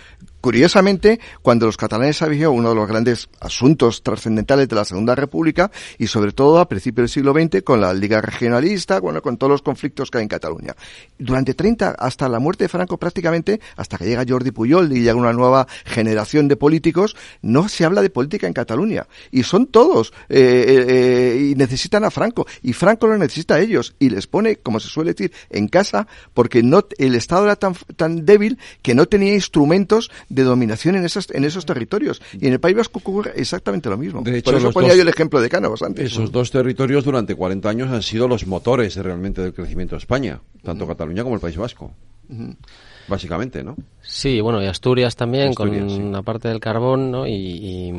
[0.43, 5.71] Curiosamente, cuando los catalanes habían uno de los grandes asuntos trascendentales de la Segunda República
[5.97, 9.51] y sobre todo a principios del siglo XX con la Liga Regionalista, bueno, con todos
[9.51, 10.75] los conflictos que hay en Cataluña.
[11.17, 15.15] Durante 30, hasta la muerte de Franco prácticamente, hasta que llega Jordi Puyol y llega
[15.15, 19.07] una nueva generación de políticos, no se habla de política en Cataluña.
[19.31, 22.45] Y son todos, eh, eh, eh, y necesitan a Franco.
[22.61, 23.95] Y Franco lo necesita a ellos.
[23.97, 28.25] Y les pone, como se suele decir, en casa, porque no, el Estado era tan
[28.25, 32.21] débil que no tenía instrumentos de dominación en esos, en esos territorios.
[32.39, 34.21] Y en el País Vasco ocurre exactamente lo mismo.
[34.21, 36.11] De hecho, Por eso ponía yo el ejemplo de Cánovas antes.
[36.11, 40.41] Esos dos territorios durante 40 años han sido los motores realmente del crecimiento de España,
[40.63, 41.93] tanto Cataluña como el País Vasco.
[43.07, 43.75] Básicamente, ¿no?
[44.01, 47.27] Sí, bueno, y Asturias también, con una parte del carbón, ¿no?
[47.27, 47.91] y,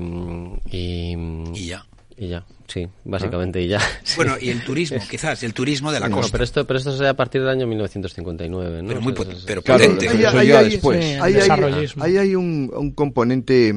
[0.71, 1.17] y,
[1.55, 1.85] y ya.
[2.17, 3.81] Y ya, sí, básicamente y ya.
[4.17, 6.33] Bueno, y el turismo, quizás, el turismo de la costa.
[6.33, 8.89] pero esto, pero esto a partir del año 1959, ¿no?
[8.89, 10.09] Pero muy pero potente.
[10.09, 13.75] Ahí hay, un, un componente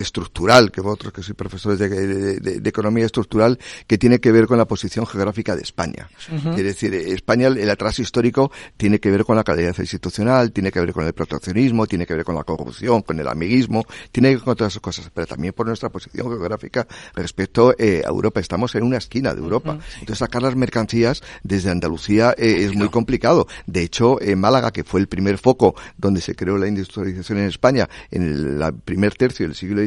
[0.00, 4.64] estructural, que vosotros que sois profesores de, economía estructural, que tiene que ver con la
[4.64, 6.08] posición geográfica de España.
[6.54, 10.80] Quiere decir, España, el atraso histórico tiene que ver con la calidad institucional, tiene que
[10.80, 14.36] ver con el proteccionismo, tiene que ver con la corrupción, con el amiguismo, tiene que
[14.36, 18.40] ver con todas esas cosas, pero también por nuestra posición geográfica respecto eh, a Europa.
[18.40, 19.78] Estamos en una esquina de Europa.
[20.00, 23.46] Entonces sacar las mercancías desde Andalucía eh, es muy complicado.
[23.66, 27.46] De hecho, en Málaga, que fue el primer foco donde se creó la industrialización en
[27.46, 29.82] España en el primer tercio del siglo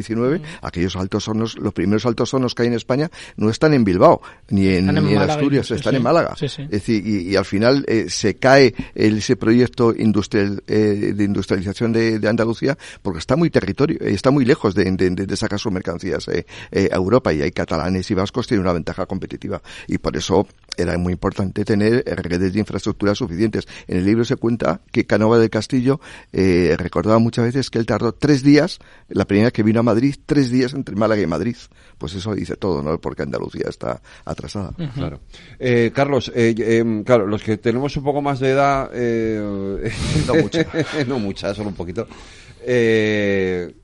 [0.62, 4.20] aquellos altos hornos, los primeros altos hornos que hay en España no están en Bilbao,
[4.48, 4.88] ni en,
[5.18, 6.34] Asturias, están en Málaga.
[6.40, 12.20] Es decir, y, al final eh, se cae ese proyecto industrial, eh, de industrialización de,
[12.24, 17.32] Andalucía porque está muy territorio, eh, está muy lejos de, sacar sus mercancías a Europa
[17.32, 21.64] y hay catalanes y vascos tienen una ventaja competitiva y por eso era muy importante
[21.64, 23.66] tener redes de infraestructura suficientes.
[23.86, 26.00] En el libro se cuenta que Canova del Castillo
[26.32, 29.93] recordaba muchas veces que él tardó tres días, la primera que vino a Madrid,
[30.24, 31.56] tres días entre Málaga y Madrid.
[31.98, 33.00] Pues eso dice todo, ¿no?
[33.00, 34.72] Porque Andalucía está atrasada.
[34.94, 35.20] Claro.
[35.58, 38.90] Eh, Carlos, eh, eh, claro, los que tenemos un poco más de edad...
[40.26, 40.66] no mucha.
[41.06, 42.06] no mucha, solo un poquito.
[42.66, 43.74] El,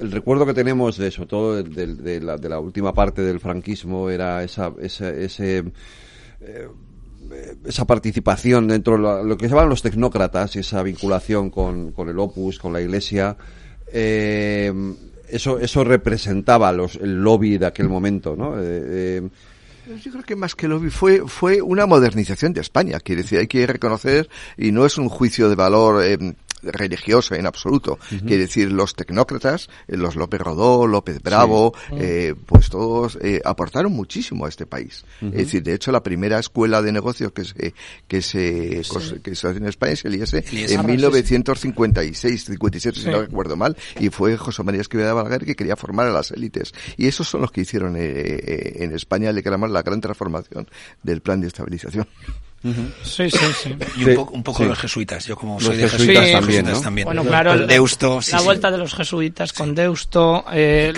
[0.00, 5.64] recuerdo que tenemos de eso, todo de, la, última parte del franquismo era esa, ese,
[7.64, 12.18] esa participación dentro de lo, que se llaman los tecnócratas, esa vinculación con, con el
[12.18, 13.36] opus, con la iglesia,
[13.96, 14.72] eh,
[15.28, 18.56] eso, eso representaba los, el lobby de aquel momento, ¿no?
[18.58, 19.28] Eh, eh,
[20.02, 23.00] yo creo que más que lobby fue, fue una modernización de España.
[23.00, 26.02] Quiere decir, hay que reconocer, y no es un juicio de valor
[26.72, 27.98] religiosa en absoluto.
[28.08, 33.92] Quiere decir, los tecnócratas, eh, los López Rodó, López Bravo, eh, pues todos eh, aportaron
[33.92, 35.04] muchísimo a este país.
[35.20, 37.74] Es decir, de hecho, la primera escuela de negocios que se,
[38.08, 38.82] que se,
[39.22, 43.76] que se hace en España es el IES en 1956, 57, si no recuerdo mal,
[43.98, 46.72] y fue José María Escribá de Balaguer que quería formar a las élites.
[46.96, 50.68] Y esos son los que hicieron en España, le llamamos la gran transformación
[51.02, 52.06] del plan de estabilización.
[53.02, 53.76] Sí, sí, sí.
[53.98, 55.26] Y un, poco, los jesuitas.
[55.26, 59.52] Yo como soy de jesuitas, también, también, Bueno, claro, Deusto, la vuelta de los jesuitas
[59.52, 60.44] con Deusto.
[60.50, 60.92] Eh,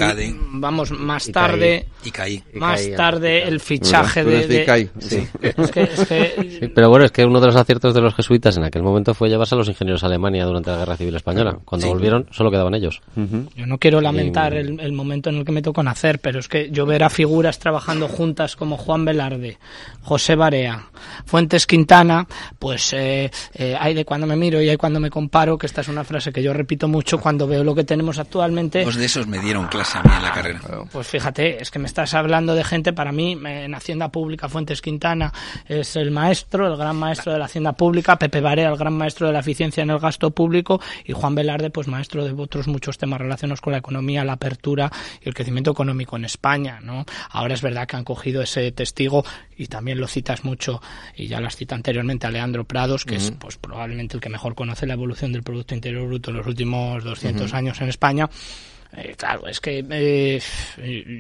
[0.53, 1.89] vamos, más tarde.
[2.05, 2.43] Y caí.
[2.55, 4.47] Más tarde el fichaje de.
[4.47, 5.27] de, sí.
[5.43, 6.71] Es que, es que...
[6.75, 9.29] pero bueno, es que uno de los aciertos de los jesuitas en aquel momento fue
[9.29, 11.59] llevarse a los ingenieros a Alemania durante la Guerra Civil Española.
[11.65, 13.03] Cuando volvieron, solo quedaban ellos.
[13.57, 16.47] Yo no quiero lamentar el, el, momento en el que me tocó nacer, pero es
[16.47, 19.59] que yo ver a figuras trabajando juntas como Juan Velarde,
[20.03, 20.87] José Barea,
[21.57, 22.27] Fuentes Quintana,
[22.59, 25.81] pues eh, eh, hay de cuando me miro y hay cuando me comparo, que esta
[25.81, 28.83] es una frase que yo repito mucho cuando veo lo que tenemos actualmente.
[28.83, 30.61] Pues de esos me dieron clase a mí en la carrera.
[30.93, 34.83] Pues fíjate, es que me estás hablando de gente, para mí, en Hacienda Pública, Fuentes
[34.83, 35.33] Quintana
[35.67, 39.29] es el maestro, el gran maestro de la Hacienda Pública, Pepe Barea, el gran maestro
[39.29, 42.99] de la eficiencia en el gasto público, y Juan Velarde, pues maestro de otros muchos
[42.99, 44.93] temas relacionados con la economía, la apertura
[45.23, 47.07] y el crecimiento económico en España, ¿no?
[47.31, 49.25] Ahora es verdad que han cogido ese testigo
[49.57, 50.81] y también lo citas mucho,
[51.17, 54.55] y ya las cita anteriormente a Leandro Prados, que es pues probablemente el que mejor
[54.55, 58.29] conoce la evolución del Producto Interior Bruto en los últimos 200 años en España,
[58.97, 60.41] eh, claro, es que eh,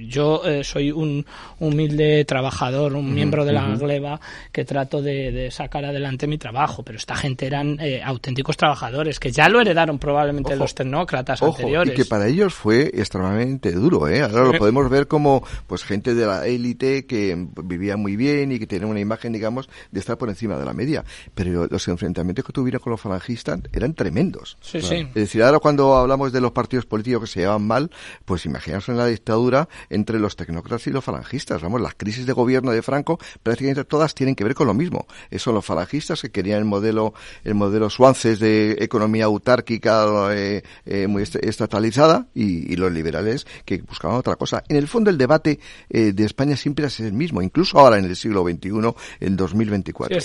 [0.08, 1.26] yo eh, soy un
[1.58, 4.18] humilde trabajador, un miembro de la gleba
[4.50, 9.48] que trato de, sacar adelante mi trabajo, pero esta gente eran auténticos trabajadores que ya
[9.48, 11.92] lo heredaron probablemente los tecnócratas anteriores.
[11.92, 14.22] Y que para ellos fue extremadamente duro, ¿eh?
[14.22, 18.58] Ahora lo podemos ver como pues gente de la élite que vivía muy bien y
[18.58, 21.04] que tenía una imagen, digamos, de estar por encima de la media.
[21.34, 24.56] Pero los enfrentamientos que tuvieron con los falangistas eran tremendos.
[24.60, 25.06] Sí, sí.
[25.08, 27.90] Es decir, ahora cuando hablamos de los partidos políticos que se llevan mal,
[28.24, 31.62] pues imaginaos en la dictadura entre los tecnócratas y los falangistas.
[31.62, 35.06] Vamos, las crisis de gobierno de Franco prácticamente todas tienen que ver con lo mismo.
[35.36, 41.06] Son los falangistas que querían el modelo, el modelo Suances de economía autárquica eh, eh,
[41.06, 44.62] muy estatalizada y, los liberales que buscaban otra cosa.
[44.68, 48.04] En el fondo el debate eh, de España siempre es el mismo, incluso ahora en
[48.04, 50.18] el siglo XXI, en 2024.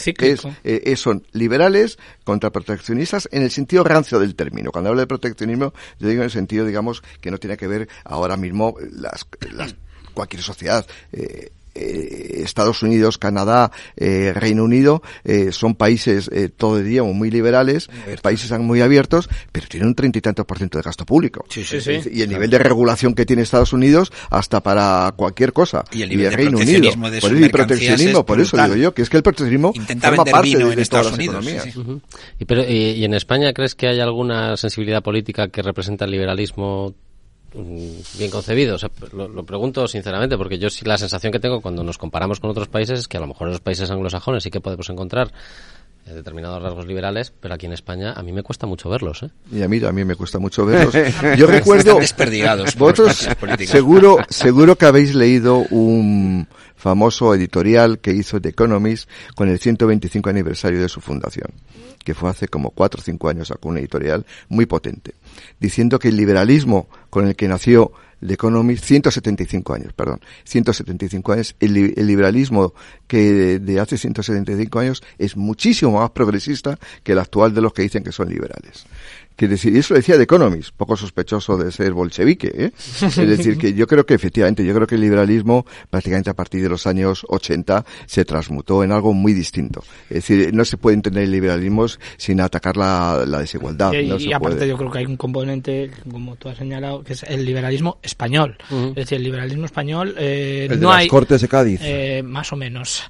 [0.64, 4.72] es, son liberales contra proteccionistas en el sentido rancio del término.
[4.72, 7.88] Cuando hablo de proteccionismo, yo digo en el sentido, digamos, que no tiene que ver
[8.04, 9.26] ahora mismo las,
[10.14, 10.86] cualquier sociedad.
[11.12, 15.02] Eh, eh, Estados Unidos, Canadá, eh, Reino Unido
[15.52, 17.90] son países todo el día muy liberales,
[18.22, 21.46] países muy abiertos, pero tienen un treinta y tantos por ciento de gasto público.
[21.56, 25.86] Y el nivel de regulación que tiene Estados Unidos hasta para cualquier cosa.
[25.94, 26.92] Y el nivel de Reino Unido.
[27.22, 30.86] por el proteccionismo, por eso digo yo, que es que el proteccionismo forma parte de,
[30.86, 31.68] todas las economías.
[32.38, 36.94] ¿Y, pero, y en España crees que hay alguna sensibilidad política que representa el liberalismo
[37.54, 38.76] bien concebido.
[38.76, 42.40] O sea, lo, pregunto sinceramente porque yo sí la sensación que tengo cuando nos comparamos
[42.40, 44.90] con otros países es que a lo mejor en los países anglosajones sí que podemos
[44.90, 45.32] encontrar
[46.16, 49.24] determinados rasgos liberales, pero aquí en España a mí me cuesta mucho verlos.
[49.24, 49.32] ¿eh?
[49.52, 50.94] Y a mí también me cuesta mucho verlos.
[51.38, 52.00] Yo recuerdo...
[52.00, 52.76] desperdigados.
[52.76, 53.28] Vosotros
[53.66, 60.30] seguro, seguro que habéis leído un famoso editorial que hizo The Economist con el 125
[60.30, 61.52] aniversario de su fundación,
[62.04, 65.14] que fue hace como cuatro o cinco años, sacó una editorial muy potente
[65.60, 67.94] diciendo que el liberalismo con el que nació
[68.26, 71.74] The Economist, 175 años, perdón, 175 años, el,
[72.08, 72.74] liberalismo
[73.08, 77.82] que de, hace 175 años es muchísimo más progresista que el actual de los que
[77.82, 78.86] dicen que son liberales
[79.42, 82.72] que decir, y eso lo decía The Economist, poco sospechoso de ser bolchevique, ¿eh?
[83.02, 86.62] Es decir, que yo creo que efectivamente, yo creo que el liberalismo prácticamente a partir
[86.62, 89.84] de los años 80 se transmutó en algo muy distinto.
[90.12, 93.94] Es decir, no se puede entender el liberalismo sin atacar la, desigualdad.
[93.94, 97.44] Y, aparte yo creo que hay un componente, como tú has señalado, que es el
[97.44, 98.58] liberalismo español.
[98.70, 101.08] Es decir, el liberalismo español eh, el no de hay...
[101.08, 101.80] Cortes de Cádiz.
[101.84, 103.04] Eh, más o menos.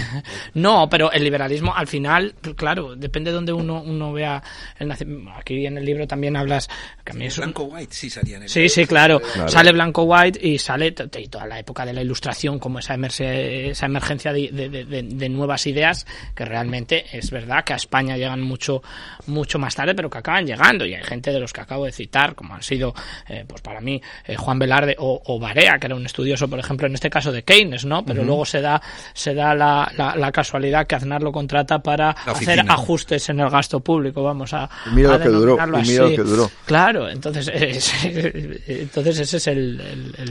[0.54, 4.42] no, pero el liberalismo al final, claro, depende de donde uno, uno vea
[4.78, 4.92] el
[5.34, 6.68] Aquí en el libro también hablas...
[7.04, 9.20] Que Blanco White sí salía en el Sí, sí, claro.
[9.46, 14.32] Sale Blanco White y sale toda la época de la ilustración, como esa, esa emergencia
[14.32, 18.82] de, nuevas ideas, que realmente es verdad que a España llegan mucho,
[19.26, 20.84] mucho más tarde, pero que acaban llegando.
[20.84, 22.94] Y hay gente de los que acabo de citar, como han sido,
[23.28, 26.58] eh, pues para mí, eh, Juan Velarde o, o, Barea, que era un estudioso, por
[26.58, 28.04] ejemplo, en este caso de Keynes, ¿no?
[28.04, 28.80] Pero luego se da,
[29.14, 33.80] se da la, la, casualidad que Aznar lo contrata para hacer ajustes en el gasto
[33.80, 34.22] público.
[34.22, 34.68] Vamos a.
[34.92, 36.50] Mira lo que duró que duró.
[36.64, 37.50] Claro, entonces,
[38.66, 39.80] entonces ese es el,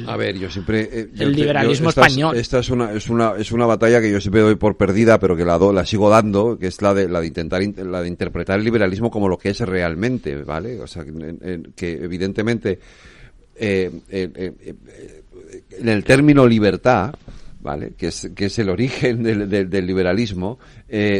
[0.07, 0.89] A ver, yo siempre...
[0.91, 2.37] Eh, el liberalismo español.
[2.37, 5.35] esta es una, es, una, es una batalla que yo siempre doy por perdida, pero
[5.35, 8.07] que la, do, la sigo dando, que es la de, la de intentar la de
[8.07, 10.79] interpretar el liberalismo como lo que es realmente, ¿vale?
[10.79, 11.03] O sea,
[11.75, 12.79] que, evidentemente...
[13.59, 14.53] Eh, eh,
[15.71, 17.13] en el término libertad,
[17.61, 17.93] ¿vale?
[17.97, 20.59] Que es, que es el origen del, del liberalismo,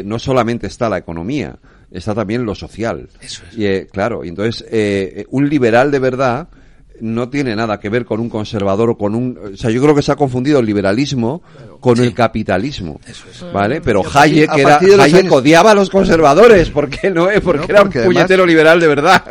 [0.04, 1.58] no solamente está la economía,
[1.92, 3.10] está también lo social.
[3.22, 3.58] Eso es.
[3.58, 6.48] Y, eh, claro, entonces eh, un liberal de verdad
[7.02, 9.38] no tiene nada que ver con un conservador o con un...
[9.54, 11.42] O sea, yo creo que se ha confundido el liberalismo
[11.80, 13.00] con el capitalismo.
[13.54, 13.82] ¿Vale?
[13.82, 16.70] Pero Hayek, era, Hayek odiaba a los conservadores.
[16.70, 17.28] ¿Por qué no?
[17.44, 19.24] Porque, era un puñetero liberal de verdad.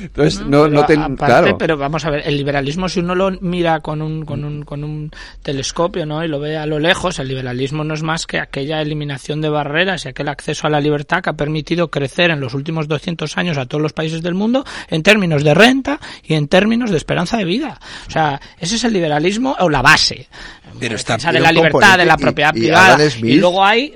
[0.00, 0.84] Entonces, no, no,
[1.16, 1.56] claro.
[1.58, 4.84] Pero vamos a ver, el liberalismo, si uno lo mira con un, con un, con
[4.84, 5.10] un
[5.42, 6.24] telescopio, ¿no?
[6.24, 9.48] Y lo ve a lo lejos, el liberalismo no es más que aquella eliminación de
[9.48, 13.36] barreras y aquel acceso a la libertad que ha permitido crecer en los últimos 200
[13.38, 16.96] años a todos los países del mundo en términos de renta y en términos de
[17.04, 17.78] esperanza de vida.
[18.08, 20.26] O sea, ese es el liberalismo o la base.
[20.80, 22.98] Pero está de la libertad, de la propiedad privada.
[23.22, 23.94] Y, luego hay,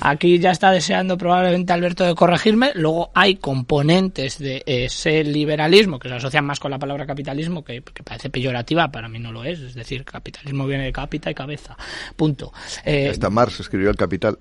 [0.00, 6.08] aquí, ya está deseando probablemente Alberto de corregirme, luego hay componentes de ese liberalismo que
[6.08, 9.60] se asocian más con la palabra capitalismo, que, parece peyorativa, para mí no lo es.
[9.60, 11.76] Es decir, capitalismo viene de cápita y cabeza.
[12.16, 12.52] Punto.
[12.84, 14.38] Eh, Marx escribió el capital.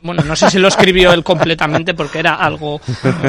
[0.00, 2.80] Bueno, no sé si lo escribió él completamente porque era algo...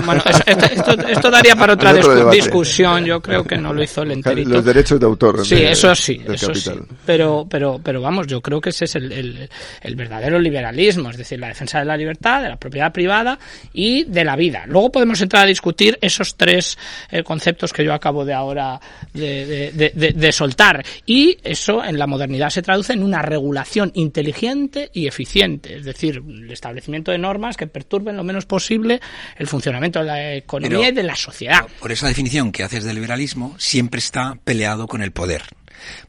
[0.06, 1.94] Bueno, esto, daría para otra
[2.32, 4.50] discusión, yo creo que no lo hizo el enterito.
[4.50, 5.46] Los derechos de autor.
[5.46, 6.72] Sí, eso sí, eso sí.
[7.06, 9.50] Pero, pero, pero vamos, yo creo que ese es el,
[9.96, 13.38] verdadero liberalismo, es decir, la defensa de la libertad, de la propiedad privada
[13.74, 14.64] y de la vida.
[14.68, 16.78] Luego podemos entrar a discutir esos tres
[17.12, 18.80] eh, conceptos que yo acabo de ahora
[19.14, 20.84] de soltar.
[21.06, 26.22] Y eso en la modernidad se traduce en una regulación inteligente y eficiente, es decir,
[26.60, 29.00] establecimiento de normas que perturben lo menos posible
[29.38, 31.68] el funcionamiento de la economía y de la sociedad.
[31.80, 35.44] Por esa definición que haces del liberalismo, siempre está peleado con el poder.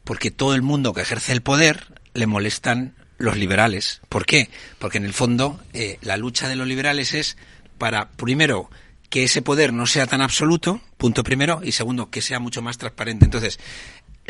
[0.03, 4.01] Porque todo el mundo que ejerce el poder le molestan los liberales.
[4.09, 4.49] ¿Por qué?
[4.79, 7.37] Porque en el fondo eh, la lucha de los liberales es
[7.77, 8.69] para, primero,
[9.09, 12.77] que ese poder no sea tan absoluto, punto primero, y segundo, que sea mucho más
[12.77, 13.25] transparente.
[13.25, 13.59] Entonces,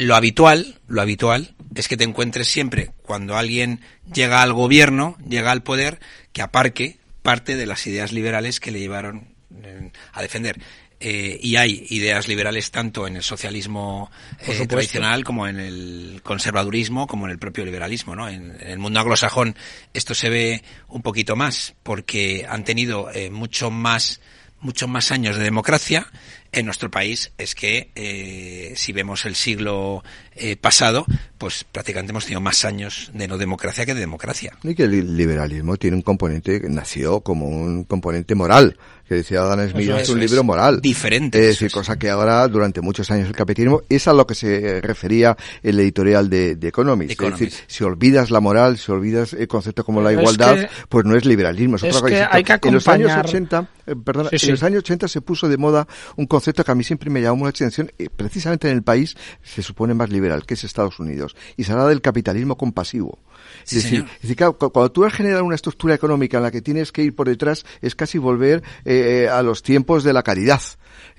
[0.01, 3.81] lo habitual, lo habitual es que te encuentres siempre cuando alguien
[4.11, 5.99] llega al gobierno, llega al poder,
[6.33, 10.59] que aparque parte de las ideas liberales que le llevaron eh, a defender.
[10.99, 17.07] Eh, y hay ideas liberales tanto en el socialismo eh, tradicional como en el conservadurismo
[17.07, 18.15] como en el propio liberalismo.
[18.15, 18.27] ¿no?
[18.27, 19.55] En, el mundo anglosajón
[19.93, 24.21] esto se ve un poquito más porque han tenido mucho más
[24.59, 26.07] muchos más años de democracia
[26.51, 30.03] en nuestro país es que eh, si vemos el siglo
[30.35, 31.05] eh, pasado,
[31.37, 34.57] pues prácticamente hemos tenido más años de no democracia que de democracia.
[34.63, 38.77] Y que el liberalismo tiene un componente que nació como un componente moral
[39.11, 40.79] que decía Adam Smith, es, un libro moral.
[40.79, 41.37] Diferente.
[41.37, 44.79] Es decir, cosa que ahora, durante muchos años el capitalismo, es a lo que se
[44.79, 47.21] refería el editorial de, de Economist.
[47.21, 51.17] Es decir, si olvidas la moral, si olvidas el concepto como la igualdad, pues no
[51.17, 52.29] es liberalismo, es, otra cosa.
[52.31, 55.57] Hay que en los años 80, eh, perdón, en los años 80 se puso de
[55.57, 55.85] moda
[56.15, 59.15] un concepto que a mí siempre me llamó mucha atención, eh, precisamente en el país
[59.43, 61.35] se supone más liberal, que es Estados Unidos.
[61.57, 63.19] Y se habla del capitalismo compasivo.
[63.65, 67.15] es, decir, cuando tú has generado una estructura económica en la que tienes que ir
[67.15, 70.61] por detrás, es casi volver eh, a los tiempos de la caridad.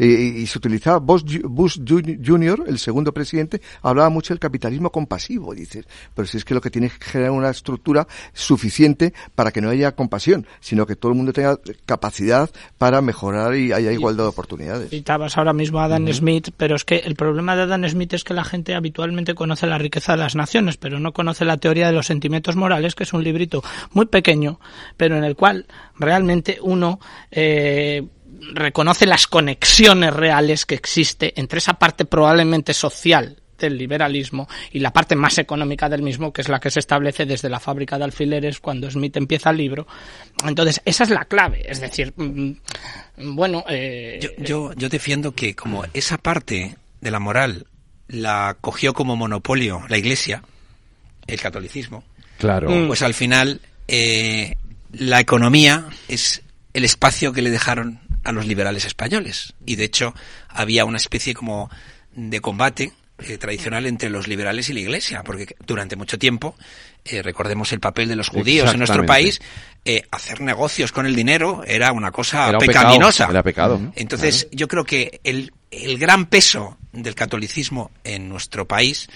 [0.05, 5.87] Y, se utilizaba Bush, Bush Jr., el segundo presidente, hablaba mucho del capitalismo compasivo, dices.
[6.15, 9.71] Pero si es que lo que tiene que generar una estructura suficiente para que no
[9.71, 14.31] haya compasión, sino que todo el mundo tenga capacidad para mejorar y haya igualdad de
[14.31, 14.91] oportunidades.
[14.91, 18.25] Citabas ahora mismo a Adam Smith, pero es que el problema de Adam Smith es
[18.25, 21.87] que la gente habitualmente conoce la riqueza de las naciones, pero no conoce la teoría
[21.87, 24.59] de los sentimientos morales, que es un librito muy pequeño,
[24.97, 26.99] pero en el cual realmente uno
[27.31, 28.05] eh,
[28.55, 34.93] reconoce las conexiones reales que existe entre esa parte probablemente social del liberalismo y la
[34.93, 38.05] parte más económica del mismo, que es la que se establece desde la fábrica de
[38.05, 39.87] alfileres cuando Smith empieza el libro.
[40.45, 41.65] Entonces, esa es la clave.
[41.69, 42.53] Es decir, mm,
[43.35, 43.65] bueno.
[43.69, 47.67] Eh, yo, yo, yo defiendo que como esa parte de la moral
[48.09, 50.43] la cogió como monopolio la Iglesia,
[51.27, 52.05] el catolicismo,
[52.39, 52.69] claro.
[52.87, 54.57] pues al final eh,
[54.93, 56.43] la economía es
[56.75, 59.55] el espacio que le dejaron a los liberales españoles.
[59.67, 60.15] Y de hecho
[60.49, 61.71] había una especie como
[62.15, 66.57] de combate eh, tradicional entre los liberales y la Iglesia, porque durante mucho tiempo,
[67.05, 69.41] eh, recordemos el papel de los judíos en nuestro país,
[69.85, 73.29] eh, hacer negocios con el dinero era una cosa pecaminosa.
[73.31, 73.81] era pecado.
[73.95, 79.09] Entonces, yo creo que el, el gran peso del catolicismo en nuestro país,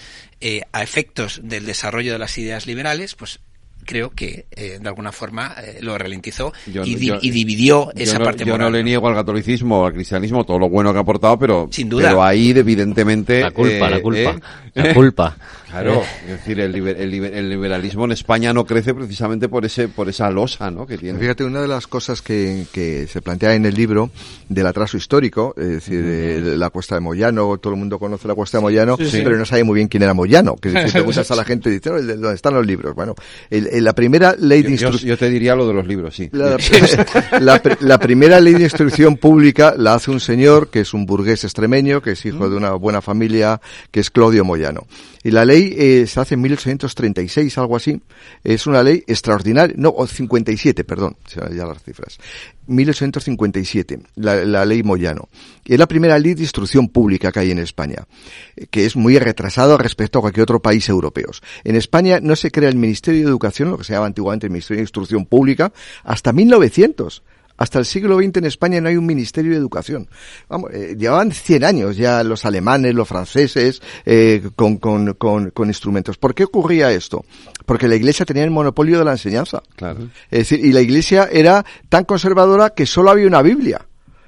[0.71, 3.39] a efectos del desarrollo de las ideas liberales, pues
[3.87, 8.69] creo que eh, de alguna forma eh, lo ralentizó y, dividió esa parte yo no
[8.69, 12.09] le niego al catolicismo al cristianismo todo lo bueno que ha aportado, pero, Sin duda.
[12.09, 13.41] pero ahí evidentemente...
[13.41, 14.35] La culpa, la culpa.
[14.73, 15.37] La culpa.
[15.69, 20.71] Claro, es decir, el, liberalismo en España no crece precisamente por ese por esa losa
[20.71, 20.87] ¿no?
[20.87, 21.19] que tiene.
[21.19, 24.09] Fíjate, una de las cosas que, que se plantea en el libro
[24.47, 28.35] del atraso histórico, es decir, de la cuesta de Moyano, todo el mundo conoce la
[28.35, 31.35] cuesta de Moyano, pero no sabe muy bien quién era Moyano, que si preguntas a
[31.35, 32.95] la gente, dice, ¿dónde están los libros?
[32.95, 33.13] Bueno,
[33.49, 35.09] la primera ley de instrucción...
[35.09, 36.29] Yo, te diría lo de los libros, sí.
[36.31, 36.57] La,
[37.81, 42.01] la, primera ley de instrucción pública la hace un señor que es un burgués extremeño,
[42.01, 43.59] que es hijo de una buena familia,
[43.91, 44.87] que es Claudio Moyano.
[45.23, 48.01] Y la ley eh, se hace en 1836, algo así.
[48.43, 52.17] Es una ley extraordinaria, no, o 57, perdón, ya las cifras.
[52.67, 55.29] 1857, la, la ley Moyano.
[55.65, 58.05] Es la primera ley de instrucción pública que hay en España,
[58.69, 61.29] que es muy retrasado respecto a cualquier otro país europeo.
[61.63, 64.51] En España no se crea el Ministerio de Educación, lo que se llamaba antiguamente el
[64.51, 65.71] Ministerio de Instrucción Pública,
[66.03, 67.23] hasta 1900.
[67.57, 70.07] Hasta el siglo XX en España no hay un Ministerio de Educación.
[70.47, 75.67] Vamos, eh, llevaban 100 años ya los alemanes, los franceses, eh, con, con, con, con,
[75.67, 76.17] instrumentos.
[76.17, 77.25] ¿Por qué ocurría esto?
[77.65, 79.63] Porque la Iglesia tenía el monopolio de la enseñanza.
[79.75, 80.09] Claro.
[80.29, 83.81] Es decir, y la Iglesia era tan conservadora que solo había una Biblia.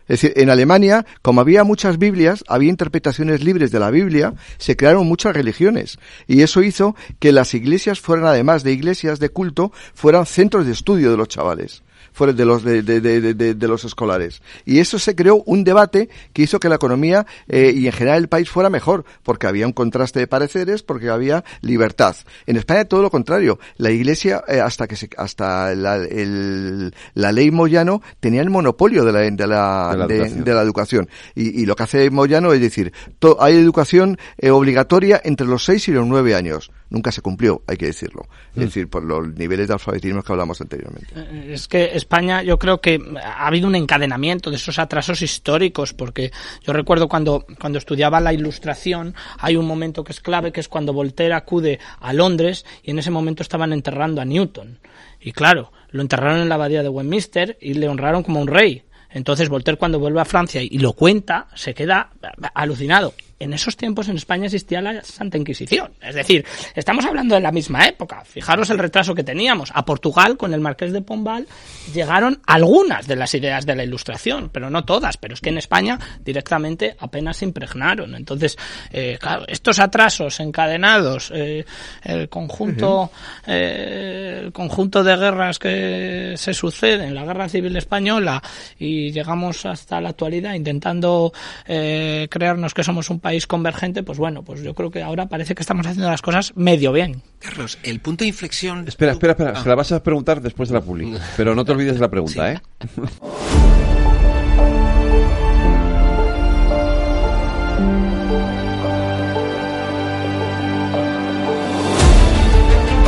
[0.07, 4.75] Es decir, en Alemania, como había muchas Biblias, había interpretaciones libres de la Biblia, se
[4.75, 5.99] crearon muchas religiones.
[6.25, 10.71] Y eso hizo que las iglesias fueran, además de iglesias de culto, fueran centros de
[10.71, 14.41] estudio de los chavales fuera de los de, de, de, de, los escolares.
[14.65, 18.19] Y eso se creó un debate que hizo que la economía eh, y en general
[18.19, 22.15] el país fuera mejor porque había un contraste de pareceres porque había libertad.
[22.45, 23.59] En España todo lo contrario.
[23.77, 29.05] La Iglesia eh, hasta que se, hasta la, el, la ley Moyano tenía el monopolio
[29.05, 32.91] de la de la, de la, educación, Y, y, lo que hace Moyano es decir
[33.39, 37.77] hay educación eh, obligatoria entre los 6 y los 9 años nunca se cumplió, hay
[37.77, 38.27] que decirlo.
[38.51, 38.61] Es mm.
[38.61, 41.07] decir, por los niveles de alfabetismo que hablamos anteriormente.
[41.15, 45.93] Eh, es que España, yo creo que ha habido un encadenamiento de esos atrasos históricos,
[45.93, 46.31] porque
[46.63, 50.67] yo recuerdo cuando, cuando estudiaba la ilustración, hay un momento que es clave, que es
[50.67, 54.79] cuando Voltaire acude a Londres y en ese momento estaban enterrando a Newton.
[55.19, 58.83] Y claro, lo enterraron en la abadía de Westminster y le honraron como un rey.
[59.11, 62.11] Entonces Voltaire cuando vuelve a Francia y lo cuenta, se queda
[62.53, 65.93] alucinado en esos tiempos en España existía la Santa Inquisición.
[66.01, 68.23] Es decir, estamos hablando de la misma época.
[68.25, 69.71] Fijaros el retraso que teníamos.
[69.73, 71.47] A Portugal, con el Marqués de Pombal,
[71.93, 75.17] llegaron algunas de las ideas de la Ilustración, pero no todas.
[75.17, 78.13] Pero es que en España directamente apenas se impregnaron.
[78.15, 78.57] Entonces,
[78.91, 81.65] eh, claro, estos atrasos encadenados, eh,
[82.03, 83.11] el conjunto,
[83.47, 88.43] eh, el conjunto de guerras que se suceden, la Guerra Civil Española,
[88.77, 91.31] y llegamos hasta la actualidad intentando
[91.65, 95.53] crearnos que somos un país país convergente, pues bueno, pues yo creo que ahora parece
[95.53, 97.21] que estamos haciendo las cosas medio bien.
[97.37, 98.87] Carlos, el punto de inflexión.
[98.87, 99.53] Espera, espera, espera.
[99.55, 99.61] Ah.
[99.61, 101.21] Se la vas a preguntar después de la publicación.
[101.37, 102.59] Pero no te olvides de la pregunta, ¿eh?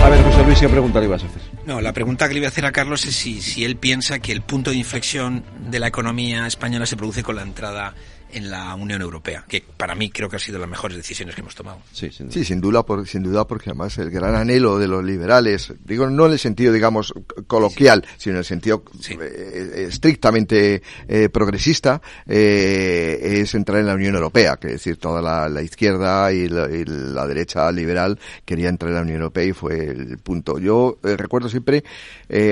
[0.03, 1.41] A ver, José Luis, ¿qué pregunta le ibas a hacer?
[1.65, 4.19] No, la pregunta que le iba a hacer a Carlos es si, si él piensa
[4.19, 7.95] que el punto de inflexión de la economía española se produce con la entrada
[8.34, 11.41] en la Unión Europea, que para mí creo que ha sido las mejores decisiones que
[11.41, 11.79] hemos tomado.
[11.91, 14.88] Sí, sin duda, sí, sin, duda por, sin duda, porque además el gran anhelo de
[14.88, 17.13] los liberales, digo no en el sentido, digamos,
[17.47, 24.15] coloquial, sino en el sentido eh, estrictamente eh, progresista, eh, es entrar en la Unión
[24.15, 29.01] Europea, que es decir, toda la, izquierda y la, derecha liberal quería entrar en la
[29.01, 30.59] Unión Europea y fue el punto.
[30.59, 31.84] Yo recuerdo siempre,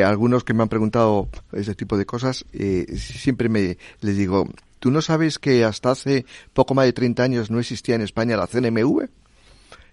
[0.05, 2.45] algunos que me han preguntado ese tipo de cosas,
[2.95, 4.47] siempre me les digo,
[4.79, 8.37] ¿Tú no sabes que hasta hace poco más de 30 años no existía en España
[8.37, 9.09] la CNMV?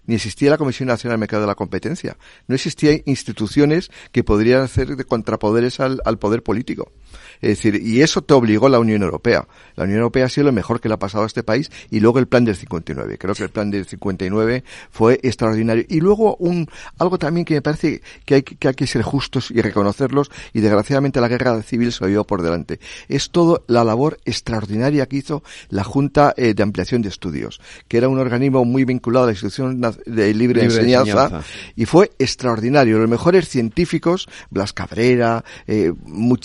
[0.05, 2.17] Ni existía la Comisión Nacional del Mercado de la Competencia.
[2.47, 6.93] No existían instituciones que podrían hacer de contrapoderes al poder político.
[7.41, 9.47] Es decir, y eso te obligó la Unión Europea.
[9.75, 11.99] La Unión Europea ha sido lo mejor que le ha pasado a este país y
[11.99, 13.17] luego el plan del 59.
[13.17, 15.85] Creo que el plan del 59 fue extraordinario.
[15.87, 19.51] Y luego un, algo también que me parece que hay que, hay que ser justos
[19.51, 22.79] y reconocerlos y desgraciadamente la guerra civil se lo por delante.
[23.07, 27.97] Es todo la labor extraordinaria que hizo la Junta eh, de Ampliación de Estudios, que
[27.97, 31.41] era un organismo muy vinculado a la institución de libre, enseñanza,
[31.75, 32.99] y fue extraordinario.
[32.99, 35.93] Los mejores científicos, Blas Cabrera, eh,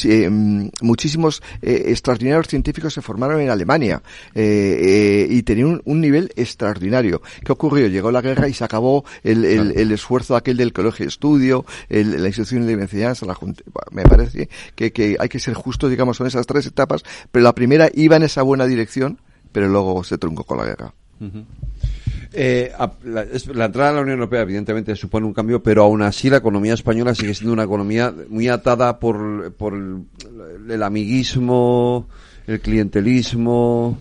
[0.05, 4.03] eh muchísimos eh, extraordinarios científicos se formaron en Alemania
[4.35, 7.23] eh, eh, y tenían un, nivel extraordinario.
[7.45, 7.87] ¿Qué ocurrió?
[7.87, 12.27] Llegó la guerra y se acabó el, el, esfuerzo aquel del colegio de estudio, la
[12.27, 13.63] institución de enseñanza, la junta.
[13.93, 17.55] Me parece que, que hay que ser justos, digamos, son esas tres etapas, pero la
[17.55, 19.21] primera iba en esa buena dirección,
[19.53, 20.93] pero luego se truncó con la guerra.
[22.35, 22.73] Eh,
[23.05, 26.75] la, entrada a la Unión Europea evidentemente supone un cambio, pero aún así la economía
[26.75, 32.09] española sigue siendo una economía muy atada por, por el amiguismo,
[32.47, 33.99] el clientelismo,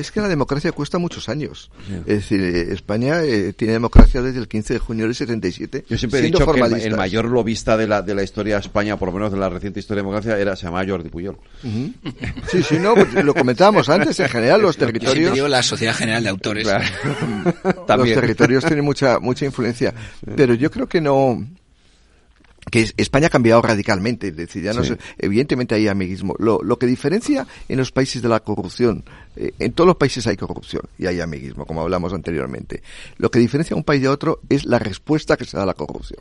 [0.00, 1.70] es que la democracia cuesta muchos años.
[2.06, 5.84] Es decir, eh, España eh, tiene democracia desde el 15 de junio del 77.
[5.88, 8.96] Yo siempre he dicho que el, mayor lobista de la, de la historia de España,
[8.96, 11.38] por lo menos de la reciente historia de democracia, era, se llamaba Jordi Puyol.
[11.62, 15.36] Sí, sí, no, pues lo comentábamos antes, en general los territorios...
[15.36, 16.68] Yo la Sociedad General de Autores.
[17.88, 19.92] Los territorios tienen mucha, mucha influencia.
[20.36, 21.44] Pero yo creo que no
[22.70, 24.82] que España ha cambiado radicalmente, es decir, ya no
[25.18, 26.34] evidentemente hay amiguismo.
[26.38, 29.04] Lo, lo, que diferencia en los países de la corrupción,
[29.36, 32.82] eh, en todos los países hay corrupción y hay amiguismo, como hablamos anteriormente.
[33.16, 35.74] Lo que diferencia un país de otro es la respuesta que se da a la
[35.74, 36.20] corrupción.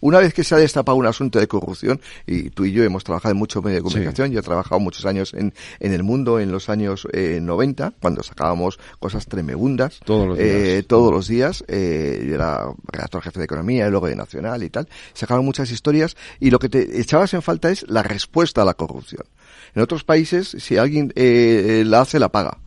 [0.00, 3.04] Una vez que se ha destapado un asunto de corrupción, y tú y yo hemos
[3.04, 6.40] trabajado en muchos medios de comunicación, yo he trabajado muchos años en, en el mundo
[6.40, 10.00] en los años eh, 90, cuando sacábamos cosas tremendas.
[10.04, 10.50] Todos los días.
[10.50, 11.64] Eh, todos los días.
[11.68, 14.88] Eh, yo era redactor jefe de economía, y luego de Nacional y tal.
[15.12, 18.74] Sacaban muchas historias y lo que te echabas en falta es la respuesta a la
[18.74, 19.24] corrupción.
[19.74, 22.58] En otros países, si alguien eh, la hace, la paga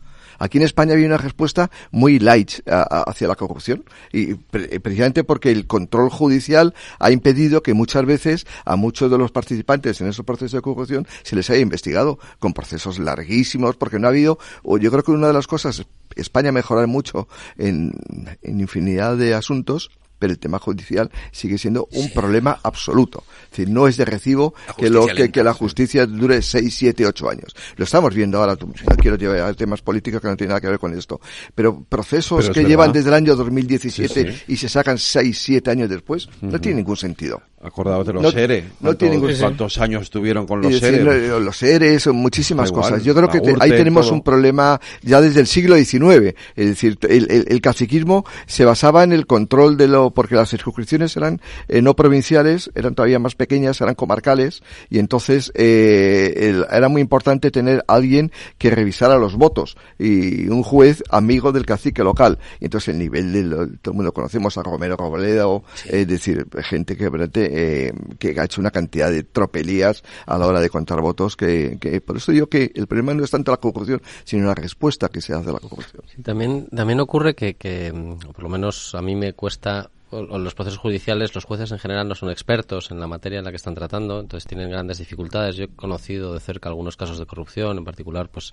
[0.44, 3.82] Aquí en España había una respuesta muy light hacia la corrupción
[4.12, 9.32] y precisamente porque el control judicial ha impedido que muchas veces a muchos de los
[9.32, 14.06] participantes en esos procesos de corrupción se les haya investigado con procesos larguísimos porque no
[14.06, 17.26] ha habido, o yo creo que una de las cosas, España mejorar mucho
[17.56, 17.94] en
[18.42, 19.90] infinidad de asuntos,
[20.24, 23.24] pero el tema judicial sigue siendo un problema absoluto.
[23.44, 27.28] Es decir, no es de recibo que, lo, que, la justicia dure 6, 7, 8
[27.28, 27.54] años.
[27.76, 30.68] Lo estamos viendo ahora, no quiero llevar a temas políticos que no tienen nada que
[30.68, 31.20] ver con esto,
[31.54, 36.26] pero procesos que llevan desde el año 2017 y se sacan 6, 7 años después,
[36.40, 37.42] no tiene ningún sentido.
[37.64, 38.64] Acordados de los seres.
[38.80, 41.02] No tienen ¿Cuántos años estuvieron con los seres?
[41.02, 43.02] los seres, muchísimas cosas.
[43.02, 46.34] Yo creo que ahí tenemos un problema ya desde el siglo XIX.
[46.56, 51.16] Es decir, el, el, caciquismo se basaba en el control de lo, porque las circunscripciones
[51.16, 57.02] eran eh, no provinciales, eran todavía más pequeñas, eran comarcales, y entonces eh, era muy
[57.02, 62.38] importante tener alguien que revisara los votos y un juez amigo del cacique local.
[62.60, 66.46] Y entonces el nivel de lo, todo el mundo conocemos a Romero Robledo, es decir,
[66.62, 71.00] gente que eh, que ha hecho una cantidad de tropelías a la hora de contar
[71.00, 74.54] votos que, por eso digo que el problema no es tanto la corrupción sino la
[74.54, 76.02] respuesta que se hace a la corrupción.
[76.22, 77.92] también, también ocurre que, que,
[78.32, 79.90] por lo menos a mí me cuesta
[80.22, 83.50] los procesos judiciales, los jueces en general no son expertos en la materia en la
[83.50, 85.56] que están tratando, entonces tienen grandes dificultades.
[85.56, 88.52] Yo he conocido de cerca algunos casos de corrupción, en particular, pues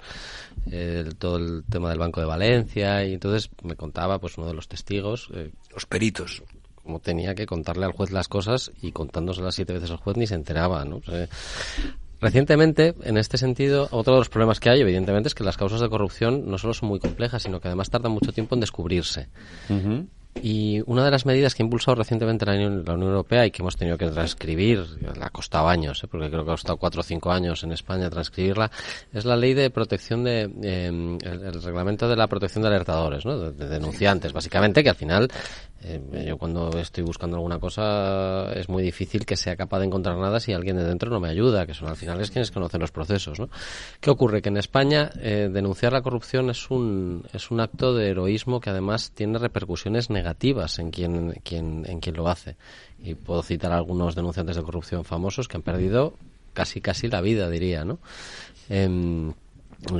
[1.17, 4.67] todo el tema del Banco de Valencia, y entonces me contaba, pues uno de los
[4.67, 6.43] testigos, eh, los peritos,
[6.83, 10.27] como tenía que contarle al juez las cosas y contándoselas siete veces al juez ni
[10.27, 11.01] se enteraba, ¿no?
[12.21, 15.81] Recientemente, en este sentido, otro de los problemas que hay, evidentemente, es que las causas
[15.81, 19.27] de corrupción no solo son muy complejas, sino que además tardan mucho tiempo en descubrirse.
[20.35, 23.75] Y una de las medidas que ha impulsado recientemente la Unión, Europea y que hemos
[23.75, 26.07] tenido que transcribir, le ha costado años, ¿eh?
[26.07, 28.71] porque creo que ha costado cuatro o cinco años en España transcribirla,
[29.11, 33.51] es la ley de protección de, em, el, reglamento de la protección de alertadores, ¿no?
[33.51, 35.27] de, denunciantes, básicamente, que al final
[35.83, 40.17] eh, yo cuando estoy buscando alguna cosa es muy difícil que sea capaz de encontrar
[40.17, 42.81] nada si alguien de dentro no me ayuda, que son al final es quienes conocen
[42.81, 43.39] los procesos.
[43.39, 43.49] ¿no?
[43.99, 44.41] ¿Qué ocurre?
[44.41, 48.69] Que en España eh, denunciar la corrupción es un, es un acto de heroísmo que
[48.69, 52.57] además tiene repercusiones negativas en quien, quien, en quien lo hace.
[52.99, 56.13] Y puedo citar algunos denunciantes de corrupción famosos que han perdido
[56.53, 57.99] casi casi la vida, diría, ¿no?
[58.69, 59.33] Em,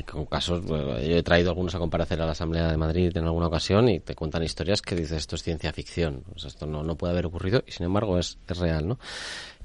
[0.05, 3.47] con casos, yo he traído algunos a comparecer a la Asamblea de Madrid en alguna
[3.47, 7.13] ocasión y te cuentan historias que dices esto es ciencia ficción, esto no, no puede
[7.13, 8.99] haber ocurrido y sin embargo es, es real, ¿no?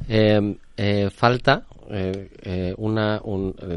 [0.09, 3.21] Eh, eh, falta eh, una,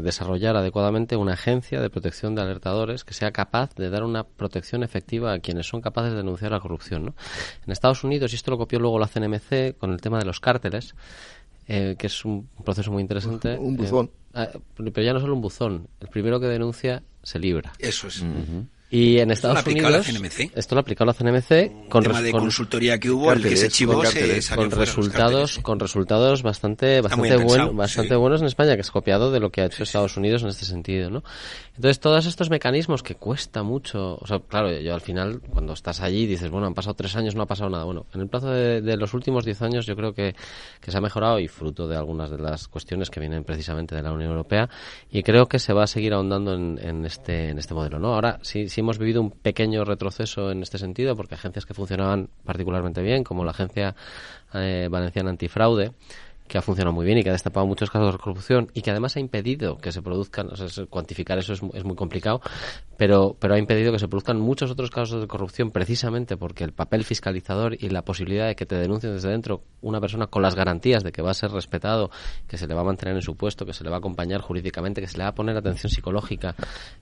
[0.02, 4.82] desarrollar adecuadamente una agencia de protección de alertadores que sea capaz de dar una protección
[4.82, 7.14] efectiva a quienes son capaces de denunciar la corrupción, ¿no?
[7.66, 10.40] En Estados Unidos, y esto lo copió luego la CNMC con el tema de los
[10.40, 10.94] cárteles,
[11.70, 13.56] que es un proceso muy interesante.
[13.56, 14.10] Un buzón.
[14.34, 15.88] Ah, pero ya no solo un buzón.
[16.00, 17.72] El primero que denuncia se libra.
[17.78, 18.24] Eso es.
[18.92, 20.08] Y en Estados Unidos,
[20.56, 24.02] esto lo aplicó la CNMC con, tema de consultoría que hubo, el que se chivó,
[24.56, 29.38] con resultados, con resultados bastante, bastante, buen, bastante buenos en España, que es copiado de
[29.38, 31.22] lo que ha hecho Estados Unidos en este sentido, ¿no?
[31.76, 36.00] Entonces todos estos mecanismos que cuesta mucho, o sea, claro, yo al final cuando estás
[36.00, 37.84] allí dices, bueno, han pasado tres años, no ha pasado nada.
[37.84, 40.34] Bueno, en el plazo de, los últimos diez años yo creo que,
[40.80, 44.02] que se ha mejorado y fruto de algunas de las cuestiones que vienen precisamente de
[44.02, 44.68] la Unión Europea
[45.12, 48.14] y creo que se va a seguir ahondando en, en este, en este modelo, ¿no?
[48.14, 52.28] Ahora sí, sí hemos vivido un pequeño retroceso en este sentido, porque agencias que funcionaban
[52.44, 53.94] particularmente bien, como la Agencia
[54.54, 55.92] eh, Valenciana Antifraude,
[56.50, 58.90] que ha funcionado muy bien y que ha destapado muchos casos de corrupción y que
[58.90, 62.42] además ha impedido que se produzcan, o sea, cuantificar eso es, es, muy complicado,
[62.96, 66.72] pero, pero ha impedido que se produzcan muchos otros casos de corrupción precisamente porque el
[66.72, 70.56] papel fiscalizador y la posibilidad de que te denuncien desde dentro una persona con las
[70.56, 72.10] garantías de que va a ser respetado,
[72.48, 74.40] que se le va a mantener en su puesto, que se le va a acompañar
[74.40, 76.56] jurídicamente, que se le va a poner atención psicológica,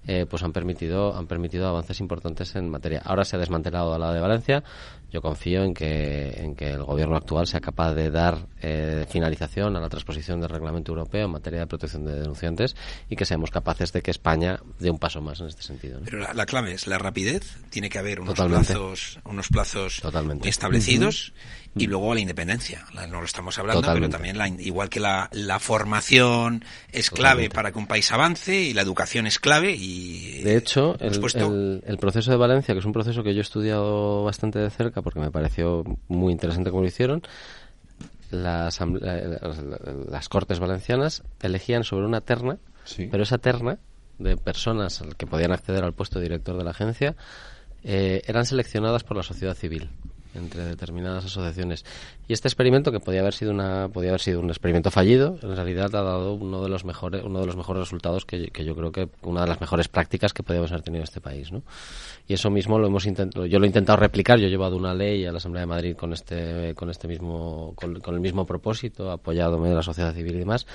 [0.06, 3.00] eh, pues han permitido, han permitido avances importantes en materia.
[3.02, 4.62] Ahora se ha desmantelado a la de Valencia,
[5.10, 9.37] yo confío en que, en que el gobierno actual sea capaz de dar eh, finalización
[9.44, 12.76] a la transposición del reglamento europeo en materia de protección de denunciantes
[13.08, 16.00] y que seamos capaces de que España dé un paso más en este sentido.
[16.04, 20.02] Pero la, clave es la rapidez, tiene que haber unos plazos, unos plazos
[20.44, 21.32] establecidos
[21.76, 22.84] y luego la independencia.
[23.08, 27.72] no lo estamos hablando, pero también la, igual que la, la formación es clave para
[27.72, 32.30] que un país avance y la educación es clave y de hecho el, el, proceso
[32.30, 35.30] de Valencia, que es un proceso que yo he estudiado bastante de cerca porque me
[35.30, 37.22] pareció muy interesante cómo lo hicieron.
[38.30, 42.58] Las, las Cortes Valencianas elegían sobre una terna,
[43.10, 43.78] pero esa terna
[44.18, 47.16] de personas que podían acceder al puesto de director de la agencia
[47.84, 49.90] eh, eran seleccionadas por la sociedad civil.
[50.34, 51.84] Entre determinadas asociaciones.
[52.26, 55.56] Y este experimento, que podía haber sido una, podía haber sido un experimento fallido, en
[55.56, 58.74] realidad ha dado uno de los mejores, uno de los mejores resultados que, que yo
[58.76, 61.62] creo que una de las mejores prácticas que podíamos haber tenido en este país, ¿no?
[62.26, 64.94] Y eso mismo lo hemos intentado, yo lo he intentado replicar, yo he llevado una
[64.94, 68.44] ley a la Asamblea de Madrid con este, con este mismo, con, con el mismo
[68.46, 70.66] propósito, apoyado de la sociedad civil y demás.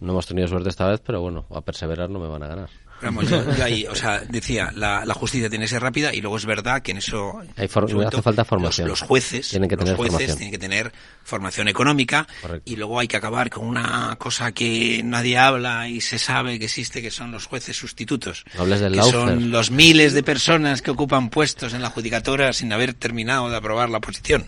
[0.00, 2.68] No hemos tenido suerte esta vez, pero bueno, a perseverar no me van a ganar.
[3.02, 6.20] Vamos, yo, yo ahí, o sea, decía, la, la, justicia tiene que ser rápida y
[6.20, 8.88] luego es verdad que en eso Hay for hace falta formación.
[8.88, 10.38] Los, los jueces, tienen que los tener jueces formación.
[10.38, 10.92] tienen que tener
[11.22, 12.70] formación económica Correcto.
[12.70, 16.66] y luego hay que acabar con una cosa que nadie habla y se sabe que
[16.66, 18.44] existe, que son los jueces sustitutos.
[18.56, 19.12] No del que Laufer.
[19.12, 23.56] son los miles de personas que ocupan puestos en la judicatura sin haber terminado de
[23.56, 24.46] aprobar la posición.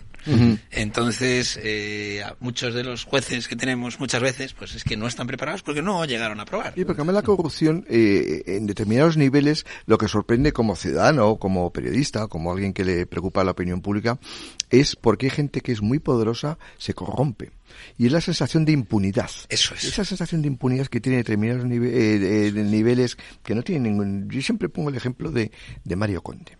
[0.71, 5.27] Entonces, eh, muchos de los jueces que tenemos muchas veces, pues es que no están
[5.27, 6.73] preparados porque no llegaron a aprobar.
[6.75, 12.27] Y porque la corrupción eh, en determinados niveles lo que sorprende como ciudadano, como periodista,
[12.27, 14.19] como alguien que le preocupa la opinión pública,
[14.69, 17.51] es porque hay gente que es muy poderosa se corrompe.
[17.97, 19.29] Y es la sensación de impunidad.
[19.49, 19.83] Eso es.
[19.85, 24.29] Esa sensación de impunidad que tiene determinados nive- eh, niveles que no tienen ningún...
[24.29, 25.51] Yo siempre pongo el ejemplo de,
[25.83, 26.57] de Mario Conde.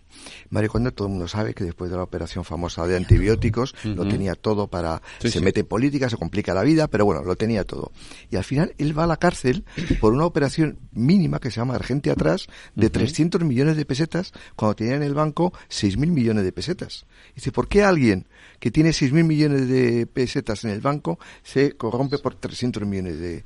[0.50, 4.08] Mario Conde, todo el mundo sabe que después de la operación famosa de antibióticos, lo
[4.08, 5.00] tenía todo para...
[5.20, 5.44] Sí, se sí.
[5.44, 7.92] mete en política, se complica la vida, pero bueno, lo tenía todo.
[8.30, 9.64] Y al final él va a la cárcel
[10.00, 14.74] por una operación mínima que se llama Argentia atrás de 300 millones de pesetas cuando
[14.76, 17.06] tenía en el banco 6.000 millones de pesetas.
[17.36, 18.26] Dice, ¿por qué alguien
[18.58, 21.07] que tiene 6.000 millones de pesetas en el banco
[21.42, 23.42] se corrompe por 300 millones de,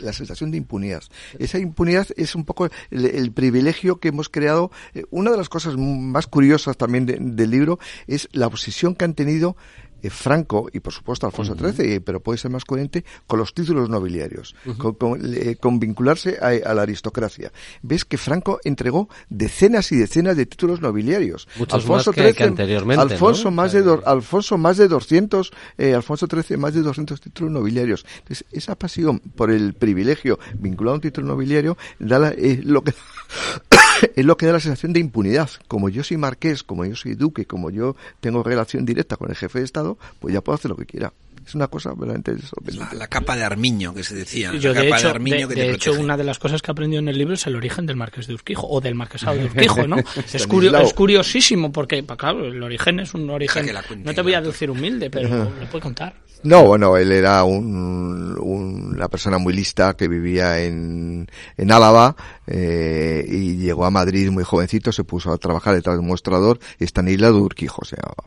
[0.00, 1.02] La de sensación de impunidad.
[1.38, 4.70] Esa impunidad es un poco el, el privilegio que hemos creado.
[4.94, 9.04] Eh, Una de las cosas más curiosas también de- del libro es la obsesión que
[9.04, 9.56] han tenido
[10.02, 13.54] eh, Franco y por supuesto Alfonso XIII, eh, pero puede ser más coherente con los
[13.54, 17.52] títulos nobiliarios, con, con, eh, con vincularse a, a la aristocracia.
[17.82, 21.48] Ves que Franco entregó decenas y decenas de títulos nobiliarios.
[21.58, 21.74] Muchos
[22.10, 23.50] más que- que anteriormente, Alfonso ¿no?
[23.52, 28.04] más de do- Alfonso más de 200, eh, Alfonso XIII más de 200 títulos nobiliarios.
[28.18, 32.34] Entonces esa pasión por el privilegio vinculado a un título nobiliario da la-
[32.64, 32.92] lo que
[34.16, 35.50] es lo que da la sensación de impunidad.
[35.68, 39.36] Como yo soy marqués, como yo soy duque, como yo tengo relación directa con el
[39.36, 41.12] jefe de Estado, pues ya puedo hacer lo que quiera.
[41.46, 42.96] Es una cosa verdaderamente La, sorprendente.
[42.96, 44.52] la capa de armiño que se decía.
[44.54, 46.04] Yo, la de capa hecho, armiño de, que te de hecho, protege.
[46.04, 48.34] una de las cosas que aprendió en el libro es el origen del marqués de
[48.34, 49.96] Urquijo, o del marquesado de Urquijo, ¿no?
[49.98, 54.34] es, curio- es curiosísimo, porque, claro, el origen es un origen, que no te voy
[54.34, 56.14] a decir humilde, pero lo puedo contar.
[56.42, 62.16] No, bueno, él era un, un- una persona muy lista que vivía en, en Álava
[62.46, 66.58] eh, y llegó a Madrid muy jovencito, se puso a trabajar detrás de un mostrador,
[66.78, 68.24] Estanislao de Urquijo se llamaba.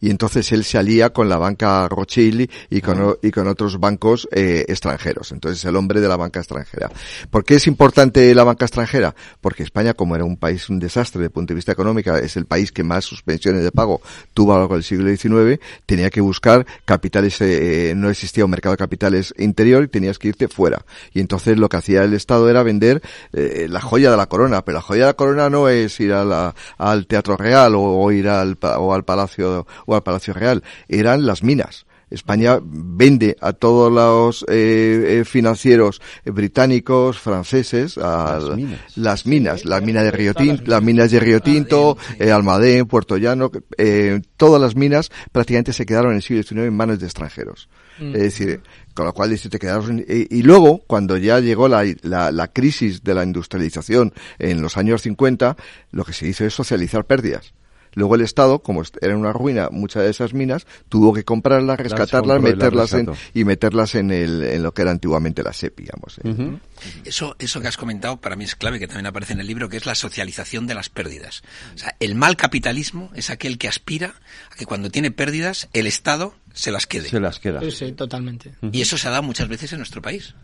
[0.00, 3.78] Y entonces él se alía con la banca Rothschild y con, o- y con otros
[3.78, 5.30] bancos eh, extranjeros.
[5.32, 6.90] Entonces el hombre de la banca extranjera.
[7.30, 9.14] ¿Por qué es importante la banca extranjera?
[9.40, 12.36] Porque España, como era un país un desastre desde el punto de vista económico, es
[12.36, 14.00] el país que más suspensiones de pago
[14.34, 18.50] tuvo a lo largo del siglo XIX, tenía que buscar capitales, eh, no existía un
[18.50, 20.84] mercado de capitales interior y tenías que irte fuera.
[21.12, 24.64] Y entonces lo que hacía el Estado era vender eh, la joya de la corona,
[24.64, 28.58] pero la joya de la corona no es ir al Teatro Real o, ir al,
[28.60, 31.86] o al Palacio o al Palacio Real, eran las minas.
[32.10, 38.80] España vende a todos los eh, eh, financieros británicos, franceses, a Las la- minas.
[38.96, 43.16] las minas, la mina de Río Tinto, las minas de Río Tinto, eh, Almadén, Puerto
[43.16, 47.06] Llano, eh, todas las minas prácticamente se quedaron en el siglo XIX en manos de
[47.06, 47.68] extranjeros.
[48.00, 48.62] Es decir,
[48.94, 53.04] con lo cual te quedaron, y, y luego, cuando ya llegó la, la, la crisis
[53.04, 55.54] de la industrialización en los años 50,
[55.90, 57.52] lo que se hizo es socializar pérdidas.
[57.94, 62.40] Luego el Estado, como era una ruina muchas de esas minas, tuvo que comprarlas, rescatarlas,
[62.40, 66.18] meterlas en, y meterlas en, el, en lo que era antiguamente la SEP, digamos.
[66.22, 66.58] ¿eh?
[67.04, 69.68] Eso, eso que has comentado para mí es clave, que también aparece en el libro,
[69.68, 71.42] que es la socialización de las pérdidas.
[71.74, 74.14] O sea, el mal capitalismo es aquel que aspira
[74.50, 77.08] a que cuando tiene pérdidas, el Estado se las quede.
[77.08, 77.60] Se las queda.
[77.60, 78.52] Sí, sí, totalmente.
[78.72, 80.34] Y eso se ha dado muchas veces en nuestro país.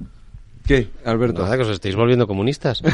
[0.66, 1.42] ¿Qué, Alberto?
[1.42, 2.82] Nada, que os estáis volviendo comunistas.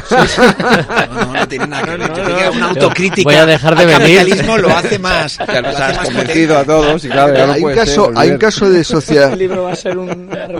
[1.13, 2.15] No, no, no tiene nada que ver.
[2.15, 4.17] Yo diría una autocrítica Voy a dejar de venir.
[4.17, 5.37] capitalismo lo hace más.
[5.37, 8.29] Ya nos has convencido a todos y claro, ya no hay, un caso, ser, hay
[8.31, 8.83] un caso de.
[9.33, 10.13] El libro va a ser una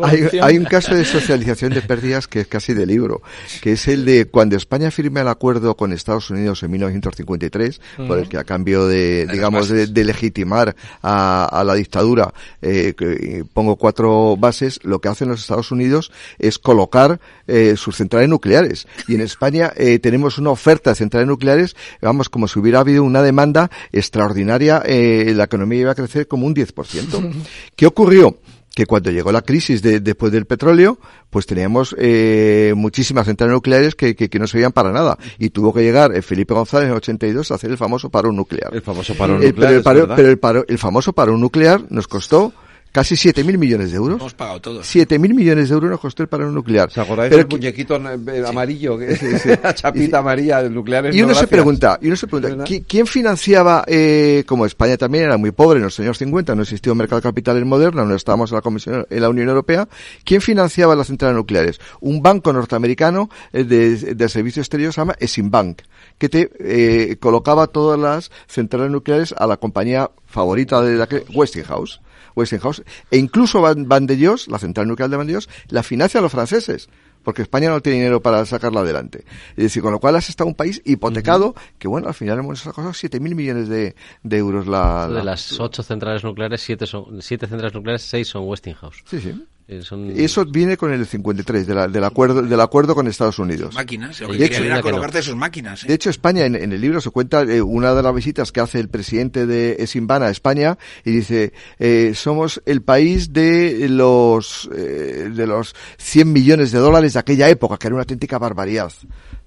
[0.03, 3.21] Hay, hay un caso de socialización de pérdidas que es casi de libro,
[3.61, 8.19] que es el de cuando España firma el acuerdo con Estados Unidos en 1953, por
[8.19, 13.13] el que a cambio de, digamos, de, de legitimar a, a la dictadura, eh, que,
[13.13, 17.02] eh, pongo cuatro bases, lo que hacen los Estados Unidos es colocar
[17.47, 18.87] eh, sus centrales nucleares.
[19.07, 23.03] Y en España eh, tenemos una oferta de centrales nucleares, vamos, como si hubiera habido
[23.03, 27.33] una demanda extraordinaria, eh, la economía iba a crecer como un 10%.
[27.75, 28.37] ¿Qué ocurrió?
[28.75, 30.97] que cuando llegó la crisis de, después del petróleo,
[31.29, 35.17] pues teníamos eh, muchísimas centrales nucleares que, que, que, no servían para nada.
[35.37, 38.73] Y tuvo que llegar Felipe González en el 82 a hacer el famoso paro nuclear.
[38.73, 39.53] El famoso paro nuclear.
[39.53, 42.51] Eh, pero, el paro, pero el, paro, el famoso paro nuclear nos costó
[42.93, 44.19] casi 7.000 millones de euros.
[44.19, 44.95] Hemos pagado todos.
[44.95, 46.91] 7.000 millones de euros nos costó el paro nuclear.
[46.91, 48.31] ¿Se acordáis del muñequito sí.
[48.47, 48.97] amarillo?
[48.97, 49.49] Que, sí, sí.
[49.61, 51.13] la chapita amarilla del nuclear.
[51.13, 55.25] Y uno no se pregunta, y uno se pregunta, ¿quién financiaba, eh, como España también
[55.25, 58.15] era muy pobre en los años 50, no existía un mercado de capitales moderno, no
[58.15, 59.87] estábamos en la Comisión, en la Unión Europea,
[60.23, 61.79] ¿quién financiaba las centrales nucleares?
[61.99, 65.81] Un banco norteamericano eh, de, de servicio exterior se llama Esimbank,
[66.19, 71.23] que te eh, colocaba todas las centrales nucleares a la compañía favorita de la que,
[71.33, 71.99] Westinghouse.
[72.35, 76.19] Westinghouse, e incluso Van, de Dios, la central nuclear de Van de Dios, la financia
[76.19, 76.89] a los franceses
[77.23, 79.23] porque España no tiene dinero para sacarla adelante.
[79.51, 81.61] Es decir, con lo cual has estado un país hipotecado, uh -huh.
[81.79, 85.57] que bueno, al final hemos sacado 7.000 millones de, de euros la, la, De las
[85.57, 89.03] ocho centrales nucleares, siete, son, siete centrales nucleares, seis son Westinghouse.
[89.05, 89.41] Sí, sí.
[89.67, 90.11] Eh, son...
[90.11, 93.73] Eso viene con el 53, de la, del, acuerdo, del acuerdo con Estados Unidos.
[93.73, 95.23] Máquinas, de hecho, era colocarte no.
[95.23, 95.83] sus máquinas.
[95.83, 95.87] ¿eh?
[95.87, 98.59] De hecho, España, en, en, el libro se cuenta eh, una de las visitas que
[98.59, 104.69] hace el presidente de Esimbana a España y dice, eh, somos el país de los,
[104.75, 108.91] eh, de los 100 millones de dólares de aquella época, que era una auténtica barbaridad.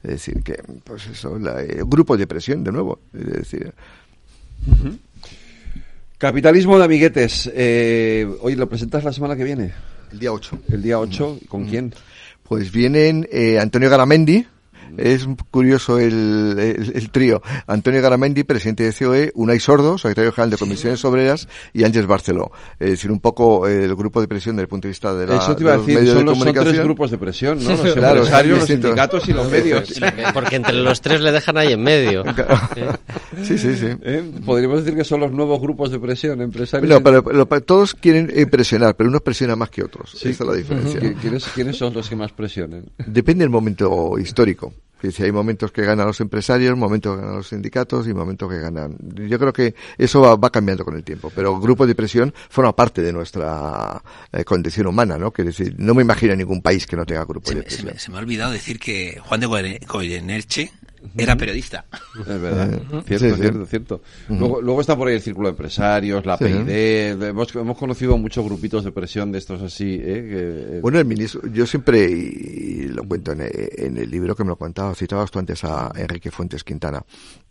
[0.02, 3.00] Es decir, que, pues eso, la, eh, grupo de presión, de nuevo.
[3.12, 3.74] Es decir.
[4.66, 4.98] Uh -huh.
[6.18, 7.50] Capitalismo de amiguetes.
[7.54, 9.72] Eh, oye, ¿lo presentas la semana que viene?
[10.12, 10.58] El día 8.
[10.70, 11.68] El día 8, ¿con mm.
[11.68, 11.94] quién?
[12.42, 14.46] Pues vienen eh, Antonio Garamendi,
[14.96, 17.42] es curioso el, el, el, trío.
[17.66, 21.06] Antonio Garamendi, presidente de COE, Unai Sordo, secretario general de Comisiones sí.
[21.06, 22.50] Obreras, y Ángeles Barceló.
[22.78, 25.36] Es decir, un poco el grupo de presión desde el punto de vista de la
[25.36, 26.64] Eso te iba a decir, medios son, de los, comunicación.
[26.64, 27.70] son tres grupos de presión, ¿no?
[27.70, 30.00] Los claro, empresarios, los sindicatos y los medios.
[30.32, 32.24] Porque entre los tres le dejan ahí en medio.
[33.42, 33.86] sí, sí, sí.
[34.02, 34.30] ¿Eh?
[34.44, 36.88] Podríamos decir que son los nuevos grupos de presión empresarios.
[36.88, 40.10] No, pero, pero, pero todos quieren presionar, pero unos presionan más que otros.
[40.10, 40.30] Sí.
[40.30, 41.00] Esa es la diferencia.
[41.20, 42.84] ¿Quiénes, ¿Quiénes son los que más presionan?
[42.98, 44.72] Depende del momento histórico.
[45.12, 48.58] Si hay momentos que ganan los empresarios, momentos que ganan los sindicatos y momentos que
[48.58, 48.96] ganan.
[49.14, 52.74] Yo creo que eso va, va cambiando con el tiempo, pero grupos de presión forma
[52.74, 54.02] parte de nuestra
[54.32, 55.30] eh, condición humana, ¿no?
[55.30, 57.86] Quiere decir, no me imagino ningún país que no tenga grupos se de me, presión.
[57.86, 60.72] Se me, se me, ha olvidado decir que Juan de Goyenerche
[61.16, 61.84] era periodista.
[62.20, 63.02] Es verdad, -huh.
[63.04, 63.40] cierto, sí, sí.
[63.40, 64.02] cierto, cierto.
[64.28, 64.38] Uh -huh.
[64.38, 66.68] luego, luego, está por ahí el círculo de empresarios, la sí, PID,
[67.22, 69.94] hemos, hemos, conocido muchos grupitos de presión de estos así.
[69.94, 69.98] ¿eh?
[70.00, 70.80] Que, eh.
[70.80, 74.56] Bueno, el ministro, yo siempre, y lo cuento en, en, el libro que me lo
[74.56, 77.04] contaba, citabas tú antes a Enrique Fuentes Quintana.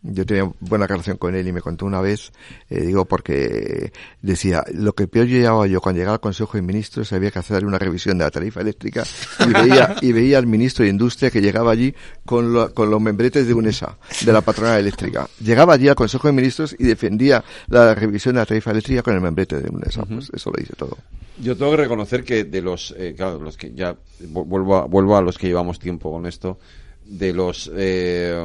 [0.08, 2.32] Yo tenía buena relación con él y me contó una vez,
[2.70, 3.92] eh, digo, porque
[4.22, 7.66] decía, lo que peor llevaba yo cuando llegaba al Consejo de Ministros había que hacer
[7.66, 9.04] una revisión de la tarifa eléctrica
[9.40, 11.94] y veía, y veía al ministro de Industria que llegaba allí
[12.26, 15.28] con, lo, con los membretes de UNESA, de la patronal eléctrica.
[15.40, 19.16] Llegaba allí al Consejo de Ministros y defendía la revisión de la tarifa eléctrica con
[19.16, 20.02] el membrete de UNESA.
[20.02, 20.16] Uh -huh.
[20.16, 20.98] Pues eso lo dice todo.
[21.38, 23.96] Yo tengo que reconocer que de los, eh, claro, los que ya
[24.30, 26.60] vuelvo a, vuelvo a los que llevamos tiempo con esto,
[27.06, 28.36] de los eh,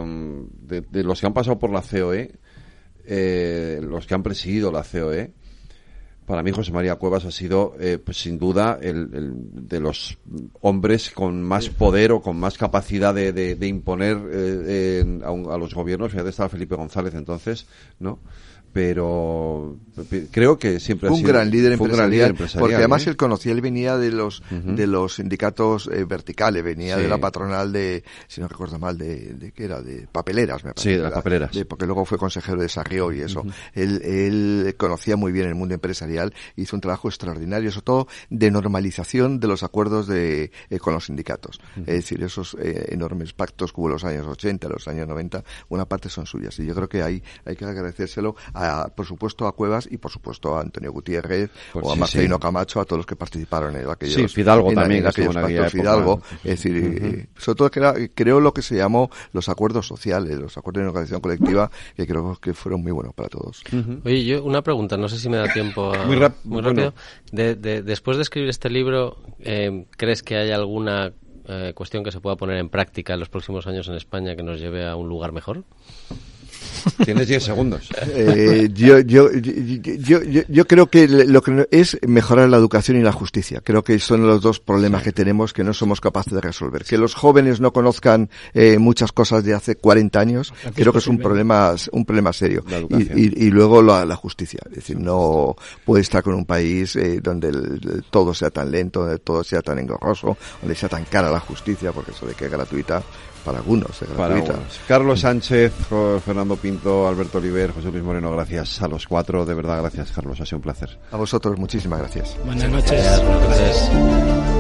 [0.62, 2.32] de, de, los que han pasado por la COE,
[3.04, 5.32] eh, los que han presidido la COE,
[6.30, 9.32] para mí José María Cuevas ha sido, eh, pues sin duda, el, el,
[9.68, 10.16] de los
[10.60, 15.50] hombres con más poder o con más capacidad de, de, de imponer eh, a, un,
[15.50, 16.12] a, los gobiernos.
[16.12, 17.66] Fíjate, estaba Felipe González entonces,
[17.98, 18.20] ¿no?
[18.72, 19.76] Pero
[20.30, 23.10] creo que siempre fue un gran líder empresarial, un gran líder empresarial porque además ¿eh?
[23.10, 24.74] él conocía él venía de los uh -huh.
[24.74, 27.02] de los sindicatos eh, verticales venía sí.
[27.02, 30.72] de la patronal de si no recuerdo mal de, de qué era de papeleras me
[30.72, 33.44] parece sí de las papeleras de, porque luego fue consejero de Sarrió y eso uh
[33.44, 33.52] -huh.
[33.74, 38.50] él, él conocía muy bien el mundo empresarial hizo un trabajo extraordinario sobre todo de
[38.50, 41.88] normalización de los acuerdos de eh, con los sindicatos uh -huh.
[41.88, 45.42] es decir esos eh, enormes pactos que hubo en los años 80 los años 90
[45.70, 48.59] una parte son suyas y yo creo que hay hay que agradecérselo a,
[48.94, 52.36] por supuesto a Cuevas y por supuesto a Antonio Gutiérrez pues o a sí, Marcelino
[52.36, 52.40] sí.
[52.40, 54.14] Camacho, a todos los que participaron en aquellos.
[54.14, 56.22] Sí, Fidalgo en, también, en aquellos pactos Fidalgo.
[56.44, 57.28] Es decir, uh -huh.
[57.36, 61.20] sobre todo creo, creo lo que se llamó los acuerdos sociales, los acuerdos de organización
[61.20, 63.62] colectiva, que creo que fueron muy buenos para todos.
[63.72, 64.00] Uh -huh.
[64.04, 66.94] Oye, yo una pregunta, no sé si me da tiempo a, muy, rápido.
[67.32, 71.12] De, de, después de escribir este libro, eh, ¿crees que hay alguna
[71.48, 74.42] eh, cuestión que se pueda poner en práctica en los próximos años en España que
[74.42, 75.64] nos lleve a un lugar mejor?
[77.04, 77.88] Tienes 10 segundos.
[78.14, 83.02] Eh, yo, yo, yo, yo, yo, creo que lo que es mejorar la educación y
[83.02, 83.60] la justicia.
[83.62, 86.84] Creo que son los dos problemas que tenemos que no somos capaces de resolver.
[86.84, 90.98] Que los jóvenes no conozcan eh, muchas cosas de hace 40 años, Aquí creo que
[90.98, 92.64] es un problema, un problema serio.
[92.90, 94.60] Y, y, y, luego la, la, justicia.
[94.70, 98.70] Es decir, no puede estar con un país eh, donde el, el, todo sea tan
[98.70, 102.34] lento, donde todo sea tan engorroso, donde sea tan cara la justicia, porque eso de
[102.34, 103.02] que es gratuita,
[103.40, 104.52] para algunos, es gratuita.
[104.54, 105.72] Para Carlos Sánchez,
[106.24, 109.44] Fernando Pinto Pinto, Alberto Oliver, José Luis Moreno, gracias a los cuatro.
[109.44, 110.40] De verdad, gracias, Carlos.
[110.40, 110.98] Ha sido un placer.
[111.10, 112.36] A vosotros, muchísimas gracias.
[112.44, 114.59] Buenas noches.